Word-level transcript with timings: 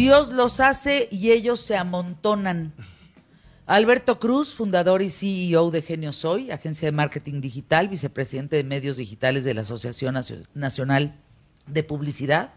Dios 0.00 0.32
los 0.32 0.60
hace 0.60 1.10
y 1.10 1.30
ellos 1.30 1.60
se 1.60 1.76
amontonan. 1.76 2.72
Alberto 3.66 4.18
Cruz, 4.18 4.54
fundador 4.54 5.02
y 5.02 5.10
CEO 5.10 5.70
de 5.70 5.82
Genio 5.82 6.14
Soy, 6.14 6.50
agencia 6.50 6.86
de 6.86 6.92
marketing 6.92 7.42
digital, 7.42 7.88
vicepresidente 7.88 8.56
de 8.56 8.64
medios 8.64 8.96
digitales 8.96 9.44
de 9.44 9.52
la 9.52 9.60
Asociación 9.60 10.16
Nacional 10.54 11.20
de 11.66 11.82
Publicidad. 11.82 12.48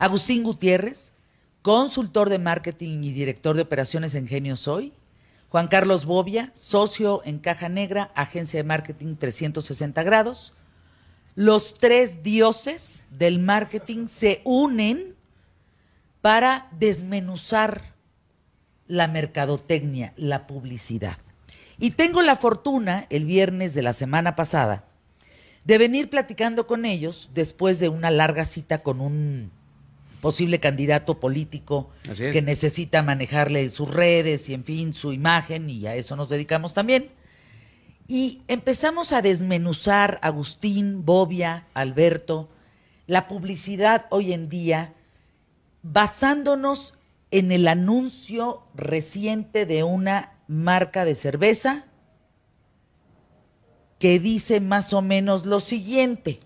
Agustín 0.00 0.42
Gutiérrez, 0.42 1.12
consultor 1.62 2.28
de 2.28 2.40
marketing 2.40 3.04
y 3.04 3.12
director 3.12 3.54
de 3.54 3.62
operaciones 3.62 4.16
en 4.16 4.26
Genio 4.26 4.56
Soy. 4.56 4.92
Juan 5.50 5.68
Carlos 5.68 6.06
Bobia, 6.06 6.50
socio 6.54 7.22
en 7.24 7.38
Caja 7.38 7.68
Negra, 7.68 8.10
agencia 8.16 8.58
de 8.58 8.64
marketing 8.64 9.14
360 9.14 10.02
grados. 10.02 10.52
Los 11.36 11.74
tres 11.74 12.24
dioses 12.24 13.06
del 13.12 13.38
marketing 13.38 14.08
se 14.08 14.40
unen 14.42 15.14
para 16.20 16.68
desmenuzar 16.72 17.94
la 18.86 19.08
mercadotecnia, 19.08 20.12
la 20.16 20.46
publicidad. 20.46 21.18
Y 21.78 21.92
tengo 21.92 22.22
la 22.22 22.36
fortuna, 22.36 23.06
el 23.10 23.24
viernes 23.24 23.74
de 23.74 23.82
la 23.82 23.92
semana 23.92 24.34
pasada, 24.34 24.84
de 25.64 25.78
venir 25.78 26.10
platicando 26.10 26.66
con 26.66 26.84
ellos 26.84 27.30
después 27.34 27.78
de 27.78 27.88
una 27.88 28.10
larga 28.10 28.44
cita 28.44 28.82
con 28.82 29.00
un 29.00 29.50
posible 30.20 30.58
candidato 30.58 31.20
político 31.20 31.90
que 32.16 32.42
necesita 32.42 33.02
manejarle 33.02 33.68
sus 33.70 33.88
redes 33.88 34.48
y, 34.48 34.54
en 34.54 34.64
fin, 34.64 34.94
su 34.94 35.12
imagen, 35.12 35.70
y 35.70 35.86
a 35.86 35.94
eso 35.94 36.16
nos 36.16 36.28
dedicamos 36.28 36.74
también. 36.74 37.10
Y 38.08 38.42
empezamos 38.48 39.12
a 39.12 39.22
desmenuzar, 39.22 40.18
Agustín, 40.22 41.04
Bobia, 41.04 41.66
Alberto, 41.74 42.48
la 43.06 43.28
publicidad 43.28 44.06
hoy 44.10 44.32
en 44.32 44.48
día, 44.48 44.94
basándonos 45.92 46.94
en 47.30 47.52
el 47.52 47.68
anuncio 47.68 48.62
reciente 48.74 49.66
de 49.66 49.84
una 49.84 50.32
marca 50.46 51.04
de 51.04 51.14
cerveza 51.14 51.86
que 53.98 54.18
dice 54.18 54.60
más 54.60 54.92
o 54.92 55.02
menos 55.02 55.44
lo 55.44 55.60
siguiente. 55.60 56.40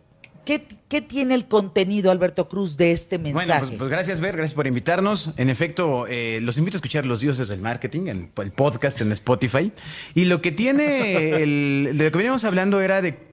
¿Qué, 0.45 0.59
tiene 1.01 1.37
el 1.37 1.47
contenido, 1.47 2.11
Alberto 2.11 2.49
Cruz, 2.49 2.77
de 2.77 2.91
este 2.91 3.17
mensaje? 3.17 3.47
Bueno, 3.47 3.67
pues, 3.67 3.79
pues 3.79 3.91
gracias, 3.91 4.19
Ver, 4.19 4.37
gracias 4.37 4.55
por 4.55 4.67
invitarnos. 4.67 5.31
En 5.37 5.49
efecto, 5.49 6.07
eh, 6.09 6.41
los 6.43 6.59
invito 6.59 6.77
a 6.77 6.79
escuchar 6.79 7.07
Los 7.07 7.21
Dioses 7.21 7.47
del 7.47 7.61
Marketing, 7.61 8.09
el, 8.09 8.29
el 8.37 8.51
podcast 8.51 9.01
en 9.01 9.13
Spotify. 9.13 9.71
Y 10.15 10.25
lo 10.25 10.43
que 10.43 10.51
tiene, 10.51 11.43
el, 11.43 11.91
de 11.97 12.05
lo 12.05 12.11
que 12.11 12.19
veníamos 12.19 12.43
hablando 12.43 12.81
era 12.81 13.01
de 13.01 13.32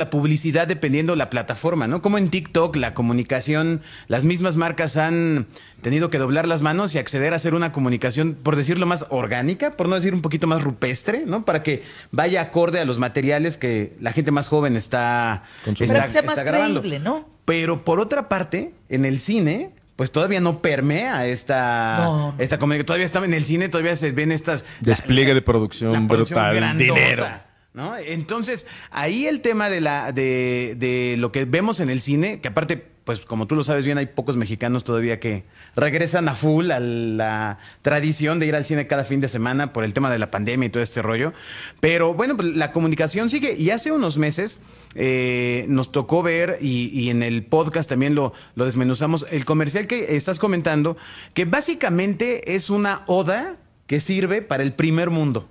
la 0.00 0.10
publicidad 0.10 0.66
dependiendo 0.66 1.14
la 1.14 1.30
plataforma, 1.30 1.86
¿no? 1.86 2.00
Como 2.02 2.18
en 2.18 2.30
TikTok 2.30 2.74
la 2.76 2.94
comunicación, 2.94 3.82
las 4.08 4.24
mismas 4.24 4.56
marcas 4.56 4.96
han 4.96 5.46
tenido 5.82 6.08
que 6.08 6.18
doblar 6.18 6.48
las 6.48 6.62
manos 6.62 6.94
y 6.94 6.98
acceder 6.98 7.34
a 7.34 7.36
hacer 7.36 7.54
una 7.54 7.70
comunicación, 7.70 8.34
por 8.42 8.56
decirlo 8.56 8.86
más 8.86 9.06
orgánica, 9.10 9.72
por 9.72 9.88
no 9.88 9.94
decir 9.94 10.14
un 10.14 10.22
poquito 10.22 10.46
más 10.46 10.62
rupestre, 10.62 11.24
¿no? 11.26 11.44
Para 11.44 11.62
que 11.62 11.82
vaya 12.10 12.40
acorde 12.40 12.80
a 12.80 12.84
los 12.86 12.98
materiales 12.98 13.58
que 13.58 13.94
la 14.00 14.12
gente 14.12 14.30
más 14.30 14.48
joven 14.48 14.74
está, 14.74 15.44
está, 15.66 16.02
que 16.02 16.08
sea 16.08 16.22
más 16.22 16.40
creíble, 16.40 16.98
¿no? 16.98 17.28
Pero 17.44 17.84
por 17.84 18.00
otra 18.00 18.28
parte, 18.28 18.72
en 18.88 19.04
el 19.04 19.20
cine, 19.20 19.70
pues 19.96 20.10
todavía 20.10 20.40
no 20.40 20.62
permea 20.62 21.26
esta, 21.26 22.32
esta 22.38 22.58
comunicación. 22.58 22.86
Todavía 22.86 23.04
está 23.04 23.22
en 23.22 23.34
el 23.34 23.44
cine, 23.44 23.68
todavía 23.68 23.96
se 23.96 24.12
ven 24.12 24.32
estas... 24.32 24.64
Despliegue 24.80 25.34
de 25.34 25.42
producción, 25.42 26.08
brutal, 26.08 26.78
dinero. 26.78 27.49
¿No? 27.72 27.96
Entonces, 27.96 28.66
ahí 28.90 29.26
el 29.26 29.40
tema 29.40 29.70
de, 29.70 29.80
la, 29.80 30.12
de, 30.12 30.74
de 30.76 31.16
lo 31.18 31.32
que 31.32 31.44
vemos 31.44 31.80
en 31.80 31.90
el 31.90 32.00
cine, 32.00 32.40
que 32.40 32.48
aparte, 32.48 32.76
pues 33.04 33.20
como 33.20 33.46
tú 33.46 33.54
lo 33.54 33.62
sabes 33.62 33.84
bien, 33.84 33.98
hay 33.98 34.06
pocos 34.06 34.36
mexicanos 34.36 34.84
todavía 34.84 35.20
que 35.20 35.44
regresan 35.76 36.28
a 36.28 36.34
full 36.34 36.70
a 36.70 36.80
la 36.80 37.58
tradición 37.82 38.40
de 38.40 38.46
ir 38.46 38.56
al 38.56 38.64
cine 38.64 38.86
cada 38.86 39.04
fin 39.04 39.20
de 39.20 39.28
semana 39.28 39.72
por 39.72 39.84
el 39.84 39.94
tema 39.94 40.10
de 40.10 40.18
la 40.18 40.30
pandemia 40.30 40.66
y 40.66 40.70
todo 40.70 40.82
este 40.82 41.02
rollo. 41.02 41.32
Pero 41.80 42.14
bueno, 42.14 42.36
pues 42.36 42.48
la 42.56 42.72
comunicación 42.72 43.30
sigue 43.30 43.54
y 43.54 43.70
hace 43.70 43.92
unos 43.92 44.18
meses... 44.18 44.60
Eh, 44.96 45.66
nos 45.68 45.92
tocó 45.92 46.20
ver 46.20 46.58
y, 46.60 46.90
y, 46.92 47.10
en 47.10 47.22
el 47.22 47.44
podcast 47.44 47.88
también 47.88 48.16
lo, 48.16 48.32
lo 48.56 48.64
desmenuzamos, 48.64 49.24
el 49.30 49.44
comercial 49.44 49.86
que 49.86 50.16
estás 50.16 50.40
comentando, 50.40 50.96
que 51.32 51.44
básicamente 51.44 52.56
es 52.56 52.70
una 52.70 53.04
oda 53.06 53.54
que 53.86 54.00
sirve 54.00 54.42
para 54.42 54.64
el 54.64 54.72
primer 54.72 55.10
mundo. 55.10 55.48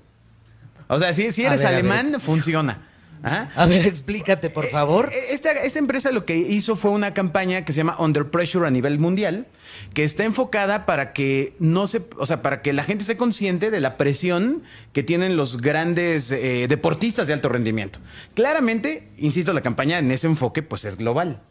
O 0.89 0.99
sea, 0.99 1.13
si, 1.13 1.31
si 1.31 1.45
eres 1.45 1.63
alemán, 1.63 2.19
funciona. 2.19 2.89
A 3.21 3.65
ver, 3.65 3.85
explícate, 3.85 4.49
por 4.49 4.67
favor. 4.67 5.11
Eh, 5.13 5.27
esta, 5.31 5.51
esta, 5.51 5.79
empresa 5.79 6.11
lo 6.11 6.25
que 6.25 6.37
hizo 6.37 6.75
fue 6.75 6.91
una 6.91 7.13
campaña 7.13 7.65
que 7.65 7.73
se 7.73 7.77
llama 7.77 7.95
Under 7.99 8.29
Pressure 8.29 8.65
a 8.65 8.71
nivel 8.71 8.97
mundial, 8.97 9.45
que 9.93 10.03
está 10.03 10.23
enfocada 10.23 10.85
para 10.85 11.13
que 11.13 11.53
no 11.59 11.87
se, 11.87 12.01
o 12.17 12.25
sea, 12.25 12.41
para 12.41 12.61
que 12.61 12.73
la 12.73 12.83
gente 12.83 13.03
se 13.03 13.17
consciente 13.17 13.71
de 13.71 13.81
la 13.81 13.97
presión 13.97 14.63
que 14.93 15.03
tienen 15.03 15.37
los 15.37 15.57
grandes 15.57 16.31
eh, 16.31 16.65
deportistas 16.67 17.27
de 17.27 17.33
alto 17.33 17.49
rendimiento. 17.49 17.99
Claramente, 18.33 19.09
insisto, 19.17 19.53
la 19.53 19.61
campaña 19.61 19.99
en 19.99 20.11
ese 20.11 20.27
enfoque, 20.27 20.63
pues 20.63 20.85
es 20.85 20.95
global. 20.95 21.41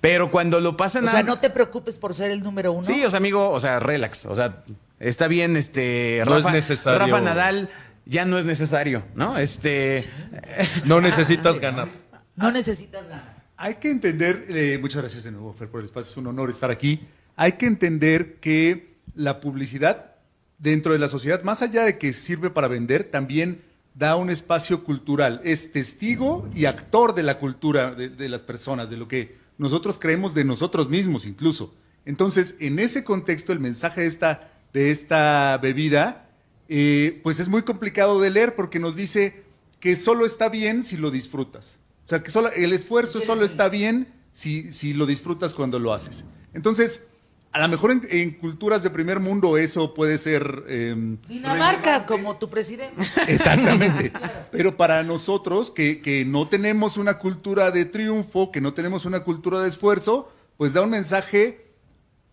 Pero 0.00 0.30
cuando 0.30 0.60
lo 0.60 0.76
pasan 0.76 1.06
a. 1.08 1.10
O 1.10 1.14
sea, 1.14 1.22
no 1.22 1.38
te 1.38 1.48
preocupes 1.48 1.98
por 1.98 2.12
ser 2.12 2.30
el 2.30 2.42
número 2.42 2.72
uno. 2.72 2.84
Sí, 2.84 3.04
o 3.04 3.10
sea, 3.10 3.18
amigo, 3.18 3.50
o 3.50 3.60
sea, 3.60 3.78
relax. 3.78 4.26
O 4.26 4.36
sea, 4.36 4.62
está 5.00 5.26
bien, 5.26 5.56
este. 5.56 6.22
Rafa, 6.24 6.52
Rafa 6.98 7.20
Nadal 7.20 7.70
ya 8.06 8.24
no 8.24 8.38
es 8.38 8.46
necesario, 8.46 9.04
¿no? 9.14 9.36
Este. 9.36 10.04
No 10.84 11.00
necesitas 11.00 11.58
ganar. 11.58 11.88
No 12.36 12.50
necesitas 12.50 13.08
ganar. 13.08 13.44
Hay 13.56 13.74
que 13.76 13.90
entender, 13.90 14.46
eh, 14.48 14.78
muchas 14.80 15.02
gracias 15.02 15.24
de 15.24 15.32
nuevo, 15.32 15.52
Fer, 15.52 15.68
por 15.68 15.80
el 15.80 15.86
espacio, 15.86 16.12
es 16.12 16.16
un 16.16 16.26
honor 16.26 16.50
estar 16.50 16.70
aquí. 16.70 17.00
Hay 17.34 17.52
que 17.52 17.66
entender 17.66 18.36
que 18.36 18.96
la 19.14 19.40
publicidad 19.40 20.12
dentro 20.58 20.92
de 20.92 20.98
la 20.98 21.08
sociedad, 21.08 21.42
más 21.42 21.62
allá 21.62 21.82
de 21.84 21.98
que 21.98 22.12
sirve 22.12 22.50
para 22.50 22.68
vender, 22.68 23.04
también 23.04 23.62
da 23.94 24.16
un 24.16 24.30
espacio 24.30 24.84
cultural. 24.84 25.40
Es 25.42 25.72
testigo 25.72 26.48
y 26.54 26.66
actor 26.66 27.14
de 27.14 27.22
la 27.22 27.38
cultura 27.38 27.94
de, 27.94 28.10
de 28.10 28.28
las 28.28 28.42
personas, 28.42 28.90
de 28.90 28.98
lo 28.98 29.08
que 29.08 29.36
nosotros 29.58 29.98
creemos 29.98 30.34
de 30.34 30.44
nosotros 30.44 30.88
mismos 30.88 31.26
incluso. 31.26 31.74
Entonces, 32.04 32.54
en 32.60 32.78
ese 32.78 33.04
contexto, 33.04 33.52
el 33.52 33.60
mensaje 33.60 34.02
de 34.02 34.06
esta, 34.06 34.50
de 34.72 34.90
esta 34.90 35.58
bebida 35.60 36.25
eh, 36.68 37.20
pues 37.22 37.40
es 37.40 37.48
muy 37.48 37.62
complicado 37.62 38.20
de 38.20 38.30
leer 38.30 38.54
porque 38.54 38.78
nos 38.78 38.96
dice 38.96 39.44
que 39.80 39.96
solo 39.96 40.26
está 40.26 40.48
bien 40.48 40.82
si 40.82 40.96
lo 40.96 41.10
disfrutas. 41.10 41.80
O 42.06 42.08
sea, 42.08 42.22
que 42.22 42.30
solo, 42.30 42.50
el 42.50 42.72
esfuerzo 42.72 43.20
solo 43.20 43.44
está 43.44 43.68
bien 43.68 44.08
si, 44.32 44.70
si 44.72 44.92
lo 44.92 45.06
disfrutas 45.06 45.54
cuando 45.54 45.78
lo 45.78 45.92
haces. 45.92 46.24
Entonces, 46.54 47.06
a 47.52 47.60
lo 47.60 47.68
mejor 47.68 48.00
en, 48.10 48.30
culturas 48.32 48.82
de 48.82 48.90
primer 48.90 49.18
mundo 49.18 49.56
eso 49.56 49.94
puede 49.94 50.18
ser... 50.18 50.64
Eh, 50.68 51.16
Dinamarca, 51.28 52.04
como 52.04 52.36
tu 52.36 52.50
presidente. 52.50 53.02
Exactamente. 53.28 54.12
Pero 54.52 54.76
para 54.76 55.02
nosotros, 55.02 55.70
que, 55.70 56.00
que 56.02 56.24
no 56.24 56.48
tenemos 56.48 56.96
una 56.96 57.18
cultura 57.18 57.70
de 57.70 57.84
triunfo, 57.86 58.52
que 58.52 58.60
no 58.60 58.74
tenemos 58.74 59.04
una 59.04 59.20
cultura 59.20 59.60
de 59.62 59.68
esfuerzo, 59.68 60.30
pues 60.56 60.72
da 60.72 60.82
un 60.82 60.90
mensaje 60.90 61.65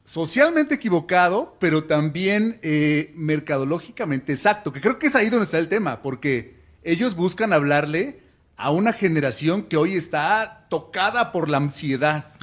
socialmente 0.04 0.76
equivocado, 0.76 1.56
pero 1.60 1.86
también 1.86 2.60
eh, 2.62 3.14
mercadológicamente 3.16 4.34
exacto, 4.34 4.74
que 4.74 4.82
creo 4.82 5.00
que 5.00 5.08
es 5.08 5.16
ahí 5.16 5.30
donde 5.30 5.46
está 5.46 5.60
el 5.60 5.70
tema, 5.70 6.02
porque 6.02 6.56
ellos 6.84 7.16
buscan 7.16 7.54
hablarle 7.54 8.20
a 8.58 8.72
una 8.72 8.94
generación 8.94 9.64
que 9.64 9.78
hoy 9.78 9.96
está 9.96 10.66
tocada 10.70 11.32
por 11.32 11.50
la 11.50 11.58
ansiedad 11.58 12.34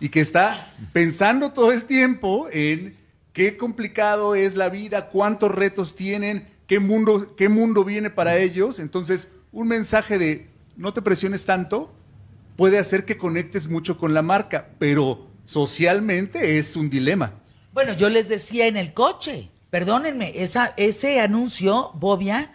y 0.00 0.08
que 0.08 0.20
está 0.20 0.72
pensando 0.92 1.52
todo 1.52 1.72
el 1.72 1.84
tiempo 1.84 2.48
en 2.50 2.96
qué 3.32 3.56
complicado 3.56 4.34
es 4.34 4.56
la 4.56 4.68
vida, 4.68 5.08
cuántos 5.08 5.52
retos 5.52 5.94
tienen, 5.94 6.48
qué 6.66 6.78
mundo, 6.78 7.34
qué 7.36 7.48
mundo 7.48 7.84
viene 7.84 8.10
para 8.10 8.36
ellos. 8.36 8.78
Entonces, 8.78 9.28
un 9.50 9.68
mensaje 9.68 10.18
de 10.18 10.48
no 10.76 10.92
te 10.92 11.02
presiones 11.02 11.44
tanto 11.44 11.92
puede 12.56 12.78
hacer 12.78 13.04
que 13.04 13.18
conectes 13.18 13.68
mucho 13.68 13.98
con 13.98 14.14
la 14.14 14.22
marca, 14.22 14.68
pero 14.78 15.31
socialmente 15.44 16.58
es 16.58 16.76
un 16.76 16.90
dilema. 16.90 17.32
Bueno, 17.72 17.94
yo 17.94 18.08
les 18.08 18.28
decía 18.28 18.66
en 18.66 18.76
el 18.76 18.92
coche, 18.92 19.48
perdónenme, 19.70 20.32
esa, 20.36 20.74
ese 20.76 21.20
anuncio, 21.20 21.90
Bobia, 21.94 22.52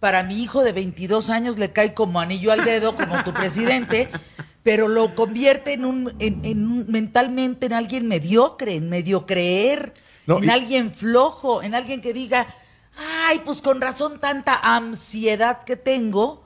para 0.00 0.22
mi 0.22 0.42
hijo 0.42 0.62
de 0.62 0.72
22 0.72 1.30
años 1.30 1.58
le 1.58 1.72
cae 1.72 1.94
como 1.94 2.20
anillo 2.20 2.52
al 2.52 2.64
dedo, 2.64 2.96
como 2.96 3.22
tu 3.24 3.32
presidente, 3.32 4.10
pero 4.62 4.88
lo 4.88 5.14
convierte 5.14 5.74
en 5.74 5.84
un, 5.84 6.14
en, 6.18 6.90
mentalmente 6.90 7.66
en 7.66 7.74
alguien 7.74 8.06
mediocre, 8.06 8.76
en 8.76 8.88
medio 8.88 9.26
creer, 9.26 9.94
en 10.26 10.50
alguien 10.50 10.92
flojo, 10.92 11.62
en 11.62 11.74
alguien 11.74 12.00
que 12.00 12.12
diga, 12.14 12.46
ay, 13.26 13.42
pues 13.44 13.60
con 13.60 13.80
razón 13.80 14.20
tanta 14.20 14.58
ansiedad 14.62 15.64
que 15.64 15.76
tengo, 15.76 16.44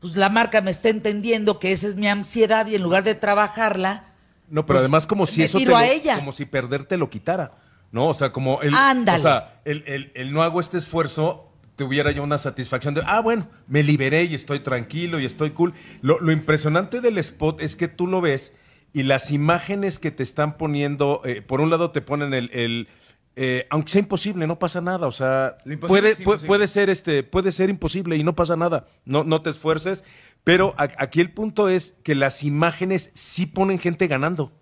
pues 0.00 0.16
la 0.16 0.28
marca 0.28 0.60
me 0.60 0.70
está 0.70 0.88
entendiendo 0.88 1.58
que 1.58 1.72
esa 1.72 1.88
es 1.88 1.96
mi 1.96 2.08
ansiedad 2.08 2.66
y 2.66 2.76
en 2.76 2.82
lugar 2.82 3.02
de 3.02 3.14
trabajarla, 3.14 4.05
no, 4.48 4.66
pero 4.66 4.76
pues, 4.76 4.78
además 4.78 5.06
como 5.06 5.26
si 5.26 5.42
eso 5.42 5.58
te 5.58 5.66
lo, 5.66 5.76
como 6.16 6.32
si 6.32 6.44
perderte 6.44 6.96
lo 6.96 7.10
quitara. 7.10 7.52
¿No? 7.92 8.08
O 8.08 8.14
sea, 8.14 8.32
como 8.32 8.62
el, 8.62 8.74
o 8.74 9.18
sea, 9.18 9.60
el, 9.64 10.10
el, 10.12 10.32
no 10.32 10.42
hago 10.42 10.58
este 10.60 10.76
esfuerzo 10.76 11.52
tuviera 11.76 12.10
yo 12.10 12.24
una 12.24 12.36
satisfacción 12.36 12.94
de, 12.94 13.02
ah, 13.06 13.20
bueno, 13.20 13.48
me 13.68 13.82
liberé 13.82 14.24
y 14.24 14.34
estoy 14.34 14.60
tranquilo 14.60 15.20
y 15.20 15.24
estoy 15.24 15.50
cool. 15.50 15.72
Lo, 16.02 16.18
lo 16.20 16.32
impresionante 16.32 17.00
del 17.00 17.16
spot 17.18 17.60
es 17.60 17.76
que 17.76 17.86
tú 17.86 18.08
lo 18.08 18.20
ves 18.20 18.52
y 18.96 19.02
las 19.02 19.30
imágenes 19.30 19.98
que 19.98 20.10
te 20.10 20.22
están 20.22 20.56
poniendo, 20.56 21.20
eh, 21.24 21.42
por 21.42 21.60
un 21.60 21.68
lado 21.68 21.90
te 21.90 22.00
ponen 22.00 22.32
el, 22.32 22.88
eh, 23.36 23.66
aunque 23.68 23.90
sea 23.90 24.00
imposible, 24.00 24.46
no 24.46 24.58
pasa 24.58 24.80
nada. 24.80 25.06
O 25.06 25.12
sea, 25.12 25.58
puede, 25.86 26.16
puede, 26.16 26.66
ser 26.66 26.88
este, 26.88 27.22
puede 27.22 27.52
ser 27.52 27.68
imposible 27.68 28.16
y 28.16 28.24
no 28.24 28.34
pasa 28.34 28.56
nada. 28.56 28.86
No, 29.04 29.22
no 29.22 29.42
te 29.42 29.50
esfuerces. 29.50 30.02
Pero 30.46 30.76
aquí 30.78 31.20
el 31.20 31.32
punto 31.32 31.68
es 31.68 31.96
que 32.04 32.14
las 32.14 32.44
imágenes 32.44 33.10
sí 33.14 33.46
ponen 33.46 33.80
gente 33.80 34.06
ganando. 34.06 34.52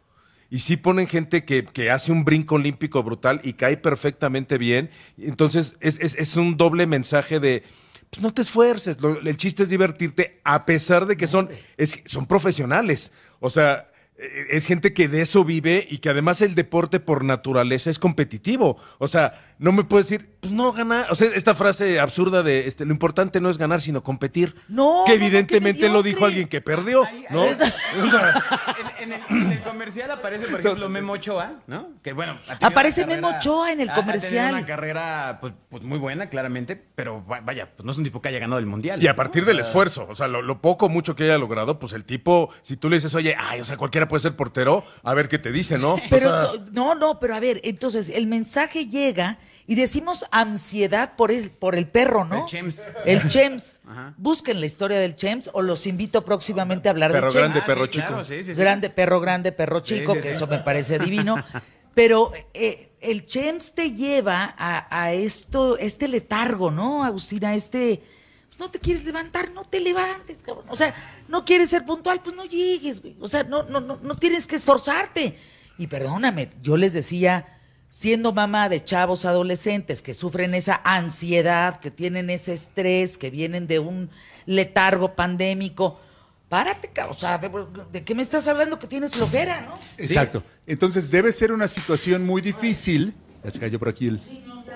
Y 0.48 0.60
sí 0.60 0.78
ponen 0.78 1.06
gente 1.08 1.44
que, 1.44 1.66
que 1.66 1.90
hace 1.90 2.10
un 2.10 2.24
brinco 2.24 2.54
olímpico 2.54 3.02
brutal 3.02 3.42
y 3.44 3.52
cae 3.52 3.76
perfectamente 3.76 4.56
bien. 4.56 4.88
Entonces 5.18 5.76
es, 5.80 5.98
es, 6.00 6.14
es 6.14 6.36
un 6.36 6.56
doble 6.56 6.86
mensaje 6.86 7.38
de, 7.38 7.64
pues 8.08 8.22
no 8.22 8.32
te 8.32 8.40
esfuerces. 8.40 8.96
el 9.24 9.36
chiste 9.36 9.64
es 9.64 9.68
divertirte 9.68 10.40
a 10.42 10.64
pesar 10.64 11.04
de 11.04 11.18
que 11.18 11.26
son, 11.26 11.50
es, 11.76 12.00
son 12.06 12.24
profesionales. 12.24 13.12
O 13.40 13.50
sea, 13.50 13.90
eh, 14.16 14.46
es 14.52 14.64
gente 14.64 14.94
que 14.94 15.08
de 15.08 15.20
eso 15.20 15.44
vive 15.44 15.86
y 15.90 15.98
que 15.98 16.08
además 16.08 16.40
el 16.40 16.54
deporte 16.54 16.98
por 16.98 17.24
naturaleza 17.24 17.90
es 17.90 17.98
competitivo. 17.98 18.78
O 18.96 19.06
sea, 19.06 19.53
no 19.58 19.72
me 19.72 19.84
puedes 19.84 20.08
decir, 20.08 20.36
pues 20.40 20.52
no 20.52 20.72
ganar. 20.72 21.10
O 21.10 21.14
sea, 21.14 21.30
esta 21.34 21.54
frase 21.54 22.00
absurda 22.00 22.42
de 22.42 22.66
este, 22.66 22.84
lo 22.84 22.92
importante 22.92 23.40
no 23.40 23.50
es 23.50 23.58
ganar, 23.58 23.80
sino 23.80 24.02
competir. 24.02 24.54
No. 24.68 25.04
Que 25.06 25.14
evidentemente 25.14 25.88
lo 25.88 26.02
dijo 26.02 26.24
alguien 26.24 26.48
que 26.48 26.60
perdió, 26.60 27.04
¿no? 27.30 27.44
en, 29.00 29.12
el, 29.12 29.62
comercial 29.62 30.10
aparece, 30.10 30.48
por 30.48 30.60
ejemplo, 30.60 30.88
Memo 30.88 31.14
Ochoa, 31.14 31.62
¿no? 31.66 31.90
Que 32.02 32.12
bueno. 32.12 32.38
Aparece 32.60 33.06
Memo 33.06 33.28
Ochoa 33.28 33.72
en 33.72 33.80
el 33.80 33.90
comercial. 33.90 34.54
Ha 34.54 34.58
una 34.58 34.66
carrera 34.66 35.38
pues, 35.40 35.54
pues, 35.68 35.82
muy 35.82 35.98
buena, 35.98 36.28
claramente, 36.28 36.76
pero 36.94 37.22
vaya, 37.22 37.70
pues 37.74 37.84
no 37.84 37.92
es 37.92 37.98
un 37.98 38.04
tipo 38.04 38.20
que 38.20 38.28
haya 38.28 38.38
ganado 38.38 38.58
el 38.58 38.66
mundial. 38.66 39.02
Y 39.02 39.06
a 39.08 39.16
partir 39.16 39.44
del 39.44 39.60
esfuerzo, 39.60 40.06
o 40.08 40.14
sea, 40.14 40.28
lo, 40.28 40.42
lo 40.42 40.60
poco, 40.60 40.88
mucho 40.88 41.16
que 41.16 41.24
haya 41.24 41.38
logrado, 41.38 41.78
pues 41.78 41.92
el 41.92 42.04
tipo, 42.04 42.50
si 42.62 42.76
tú 42.76 42.90
le 42.90 42.96
dices, 42.96 43.14
oye, 43.14 43.36
ay, 43.38 43.60
o 43.60 43.64
sea, 43.64 43.76
cualquiera 43.76 44.08
puede 44.08 44.20
ser 44.20 44.36
portero, 44.36 44.84
a 45.02 45.14
ver 45.14 45.28
qué 45.28 45.38
te 45.38 45.52
dice, 45.52 45.78
¿no? 45.78 45.96
Pero 46.10 46.52
no, 46.72 46.94
no, 46.94 47.18
pero 47.18 47.34
a 47.34 47.40
ver, 47.40 47.60
entonces 47.64 48.08
el 48.10 48.26
mensaje 48.26 48.86
llega 48.86 49.38
y 49.66 49.74
decimos 49.76 50.26
ansiedad 50.30 51.16
por 51.16 51.30
el, 51.30 51.50
por 51.50 51.74
el 51.74 51.88
perro, 51.88 52.24
¿no? 52.24 52.42
El 52.42 52.46
Chems. 52.46 52.88
El 53.06 53.28
Chems. 53.28 53.80
Busquen 54.16 54.60
la 54.60 54.66
historia 54.66 54.98
del 54.98 55.16
Chems 55.16 55.50
o 55.52 55.62
los 55.62 55.86
invito 55.86 56.24
próximamente 56.24 56.88
a 56.88 56.92
hablar 56.92 57.12
perro 57.12 57.26
de 57.26 57.32
Chems. 57.32 57.42
Grande, 57.42 57.62
perro 57.66 57.86
chico. 57.86 58.54
grande, 58.54 58.90
perro 58.90 59.20
grande, 59.20 59.52
perro 59.52 59.80
chico, 59.80 60.14
que 60.14 60.30
eso 60.30 60.46
me 60.46 60.58
parece 60.58 60.98
divino. 60.98 61.36
Pero 61.94 62.32
eh, 62.52 62.90
el 63.00 63.24
Chems 63.24 63.72
te 63.72 63.92
lleva 63.92 64.54
a, 64.58 65.12
esto, 65.12 65.78
este 65.78 66.08
letargo, 66.08 66.70
¿no, 66.70 67.04
Agustina? 67.04 67.54
Este, 67.54 68.02
pues 68.48 68.58
no 68.58 68.70
te 68.70 68.80
quieres 68.80 69.04
levantar, 69.04 69.52
no 69.52 69.64
te 69.64 69.80
levantes, 69.80 70.42
cabrón. 70.42 70.66
O 70.68 70.76
sea, 70.76 70.92
no 71.28 71.44
quieres 71.44 71.70
ser 71.70 71.86
puntual, 71.86 72.20
pues 72.20 72.34
no 72.34 72.44
llegues, 72.44 73.00
güey. 73.00 73.16
O 73.20 73.28
sea, 73.28 73.44
no, 73.44 73.62
no, 73.62 73.80
no, 73.80 73.98
no 74.02 74.16
tienes 74.16 74.46
que 74.46 74.56
esforzarte. 74.56 75.38
Y 75.78 75.86
perdóname, 75.86 76.50
yo 76.62 76.76
les 76.76 76.92
decía 76.92 77.53
siendo 77.94 78.32
mamá 78.32 78.68
de 78.68 78.84
chavos 78.84 79.24
adolescentes 79.24 80.02
que 80.02 80.14
sufren 80.14 80.52
esa 80.56 80.80
ansiedad, 80.82 81.78
que 81.78 81.92
tienen 81.92 82.28
ese 82.28 82.52
estrés, 82.52 83.16
que 83.16 83.30
vienen 83.30 83.68
de 83.68 83.78
un 83.78 84.10
letargo 84.46 85.14
pandémico, 85.14 86.00
párate, 86.48 86.90
o 87.08 87.14
sea, 87.14 87.38
¿de, 87.38 88.02
qué 88.02 88.14
me 88.16 88.22
estás 88.22 88.48
hablando 88.48 88.80
que 88.80 88.88
tienes 88.88 89.12
flojera, 89.12 89.60
no? 89.60 89.78
Exacto. 89.96 90.42
Entonces 90.66 91.08
debe 91.08 91.30
ser 91.30 91.52
una 91.52 91.68
situación 91.68 92.26
muy 92.26 92.42
difícil, 92.42 93.14
ya 93.44 93.50
se 93.52 93.60
cayó 93.60 93.78
por 93.78 93.90
aquí 93.90 94.08
el, 94.08 94.20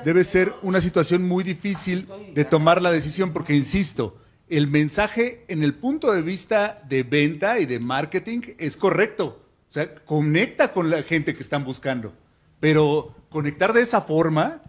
debe 0.04 0.22
ser 0.22 0.54
una 0.62 0.80
situación 0.80 1.26
muy 1.26 1.42
difícil 1.42 2.06
de 2.34 2.44
tomar 2.44 2.80
la 2.80 2.92
decisión 2.92 3.32
porque, 3.32 3.52
insisto, 3.52 4.16
el 4.48 4.68
mensaje 4.68 5.44
en 5.48 5.64
el 5.64 5.74
punto 5.74 6.12
de 6.12 6.22
vista 6.22 6.80
de 6.88 7.02
venta 7.02 7.58
y 7.58 7.66
de 7.66 7.80
marketing 7.80 8.42
es 8.58 8.76
correcto. 8.76 9.42
O 9.68 9.72
sea, 9.72 9.92
conecta 10.04 10.72
con 10.72 10.88
la 10.88 11.02
gente 11.02 11.34
que 11.34 11.42
están 11.42 11.64
buscando. 11.64 12.14
Pero 12.60 13.14
conectar 13.28 13.72
de 13.72 13.82
esa 13.82 14.02
forma, 14.02 14.62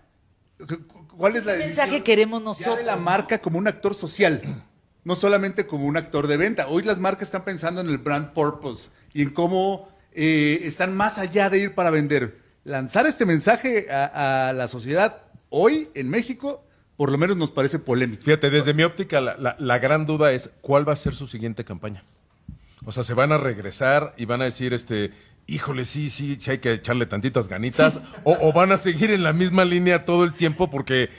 ¿cuál 1.18 1.36
es 1.36 1.46
la 1.46 1.54
¿Qué 1.54 1.60
mensaje 1.60 2.04
queremos 2.04 2.42
nosotros? 2.42 2.78
de 2.78 2.84
la 2.84 2.98
marca 2.98 3.40
como 3.40 3.58
un 3.58 3.68
actor 3.68 3.96
social, 3.96 4.64
no 5.04 5.16
solamente 5.16 5.66
como 5.66 5.86
un 5.86 5.98
actor 5.98 6.28
de 6.28 6.38
venta. 6.38 6.68
Hoy 6.68 6.84
las 6.84 7.00
marcas 7.00 7.30
están 7.30 7.46
pensando 7.46 7.82
en 7.82 7.90
el 7.90 7.98
brand 7.98 8.34
purpose 8.34 8.92
y 9.14 9.22
en 9.22 9.32
cómo 9.32 9.90
eh, 10.12 10.62
están 10.64 10.96
más 10.96 11.18
allá 11.18 11.50
de 11.50 11.60
ir 11.60 11.76
para 11.76 11.90
vender. 11.90 12.40
Lanzar 12.64 13.08
este 13.08 13.26
mensaje 13.26 13.88
a, 13.90 14.54
la 14.56 14.68
sociedad 14.68 15.24
hoy 15.50 15.90
en 15.96 16.10
México 16.10 16.64
por 16.98 17.12
lo 17.12 17.18
menos 17.18 17.38
nos 17.38 17.50
parece 17.50 17.80
polémico. 17.80 18.24
Fíjate, 18.26 18.50
desde 18.50 18.74
mi 18.74 18.84
óptica, 18.84 19.22
la, 19.22 19.56
la, 19.58 19.80
gran 19.80 20.06
duda 20.06 20.34
es 20.34 20.50
cuál 20.60 20.86
va 20.86 20.92
a 20.92 20.98
ser 20.98 21.16
su 21.16 21.28
siguiente 21.28 21.64
campaña. 21.64 22.04
O 22.84 22.92
sea, 22.92 23.06
se 23.06 23.14
van 23.14 23.32
a 23.32 23.38
regresar 23.38 24.14
y 24.18 24.26
van 24.26 24.42
a 24.42 24.46
decir, 24.46 24.74
este, 24.74 25.12
híjole, 25.50 25.86
sí, 25.86 26.10
sí, 26.10 26.38
sí 26.40 26.52
hay 26.52 26.60
que 26.60 26.74
echarle 26.74 27.06
tantitas 27.06 27.48
ganitas, 27.48 28.00
o, 28.24 28.54
van 28.54 28.72
a 28.72 28.78
seguir 28.78 29.12
en 29.12 29.24
la 29.24 29.34
misma 29.34 29.66
línea 29.66 30.06
todo 30.06 30.24
el 30.24 30.34
tiempo 30.34 30.70
porque, 30.70 31.10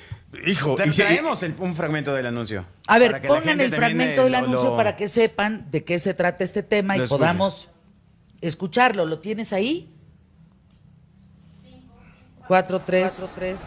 hijo... 0.47 0.77
y 0.85 0.91
traemos 0.91 1.43
un 1.59 1.75
fragmento 1.75 2.15
del 2.15 2.27
anuncio. 2.27 2.65
A 2.87 2.99
ver, 2.99 3.21
pongan 3.27 3.61
el 3.61 3.73
fragmento 3.75 4.25
del 4.25 4.35
anuncio 4.35 4.77
para 4.77 4.97
que 4.97 5.09
sepan 5.09 5.71
de 5.71 5.85
qué 5.85 5.99
se 5.99 6.15
trata 6.15 6.45
este 6.45 6.63
tema 6.63 6.97
y 6.97 7.07
podamos 7.07 7.69
escucharlo. 8.41 9.05
¿Lo 9.05 9.19
tienes 9.19 9.53
ahí? 9.53 9.95
4, 12.49 12.81
3, 12.81 13.31
3, 13.37 13.61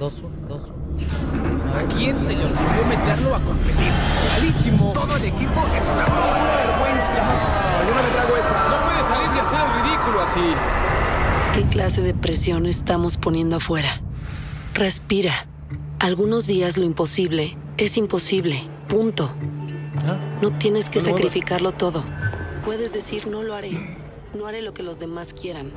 2, 0.00 0.20
1, 0.20 0.48
2, 0.48 0.62
1. 0.62 1.74
¿A 1.76 1.86
quién 1.96 2.24
se 2.24 2.34
le 2.34 2.44
ocurrió 2.46 2.84
meterlo 2.88 3.34
a 3.34 3.40
competir? 3.40 3.92
Malísimo. 4.32 4.92
Todo 4.92 5.16
el 5.16 5.24
equipo 5.24 5.66
es 5.76 5.82
una 5.84 6.04
vergüenza. 6.56 7.84
Yo 7.86 7.94
no 7.94 8.02
me 8.02 8.10
trago 8.10 8.36
esa. 8.36 8.87
Salir 9.08 9.30
y 9.34 9.38
hacer 9.38 9.58
el 9.58 9.82
ridículo 9.84 10.20
así. 10.20 10.40
¿Qué 11.54 11.64
clase 11.68 12.02
de 12.02 12.12
presión 12.12 12.66
estamos 12.66 13.16
poniendo 13.16 13.56
afuera? 13.56 14.02
Respira. 14.74 15.46
Algunos 15.98 16.46
días 16.46 16.76
lo 16.76 16.84
imposible 16.84 17.56
es 17.78 17.96
imposible. 17.96 18.68
Punto. 18.86 19.30
¿Ah? 20.06 20.18
No 20.42 20.50
tienes 20.58 20.90
que 20.90 21.00
sacrificarlo 21.00 21.72
todo. 21.72 22.04
Puedes 22.66 22.92
decir 22.92 23.26
no 23.26 23.42
lo 23.42 23.54
haré. 23.54 23.96
No 24.34 24.46
haré 24.46 24.60
lo 24.60 24.74
que 24.74 24.82
los 24.82 24.98
demás 24.98 25.32
quieran. 25.32 25.72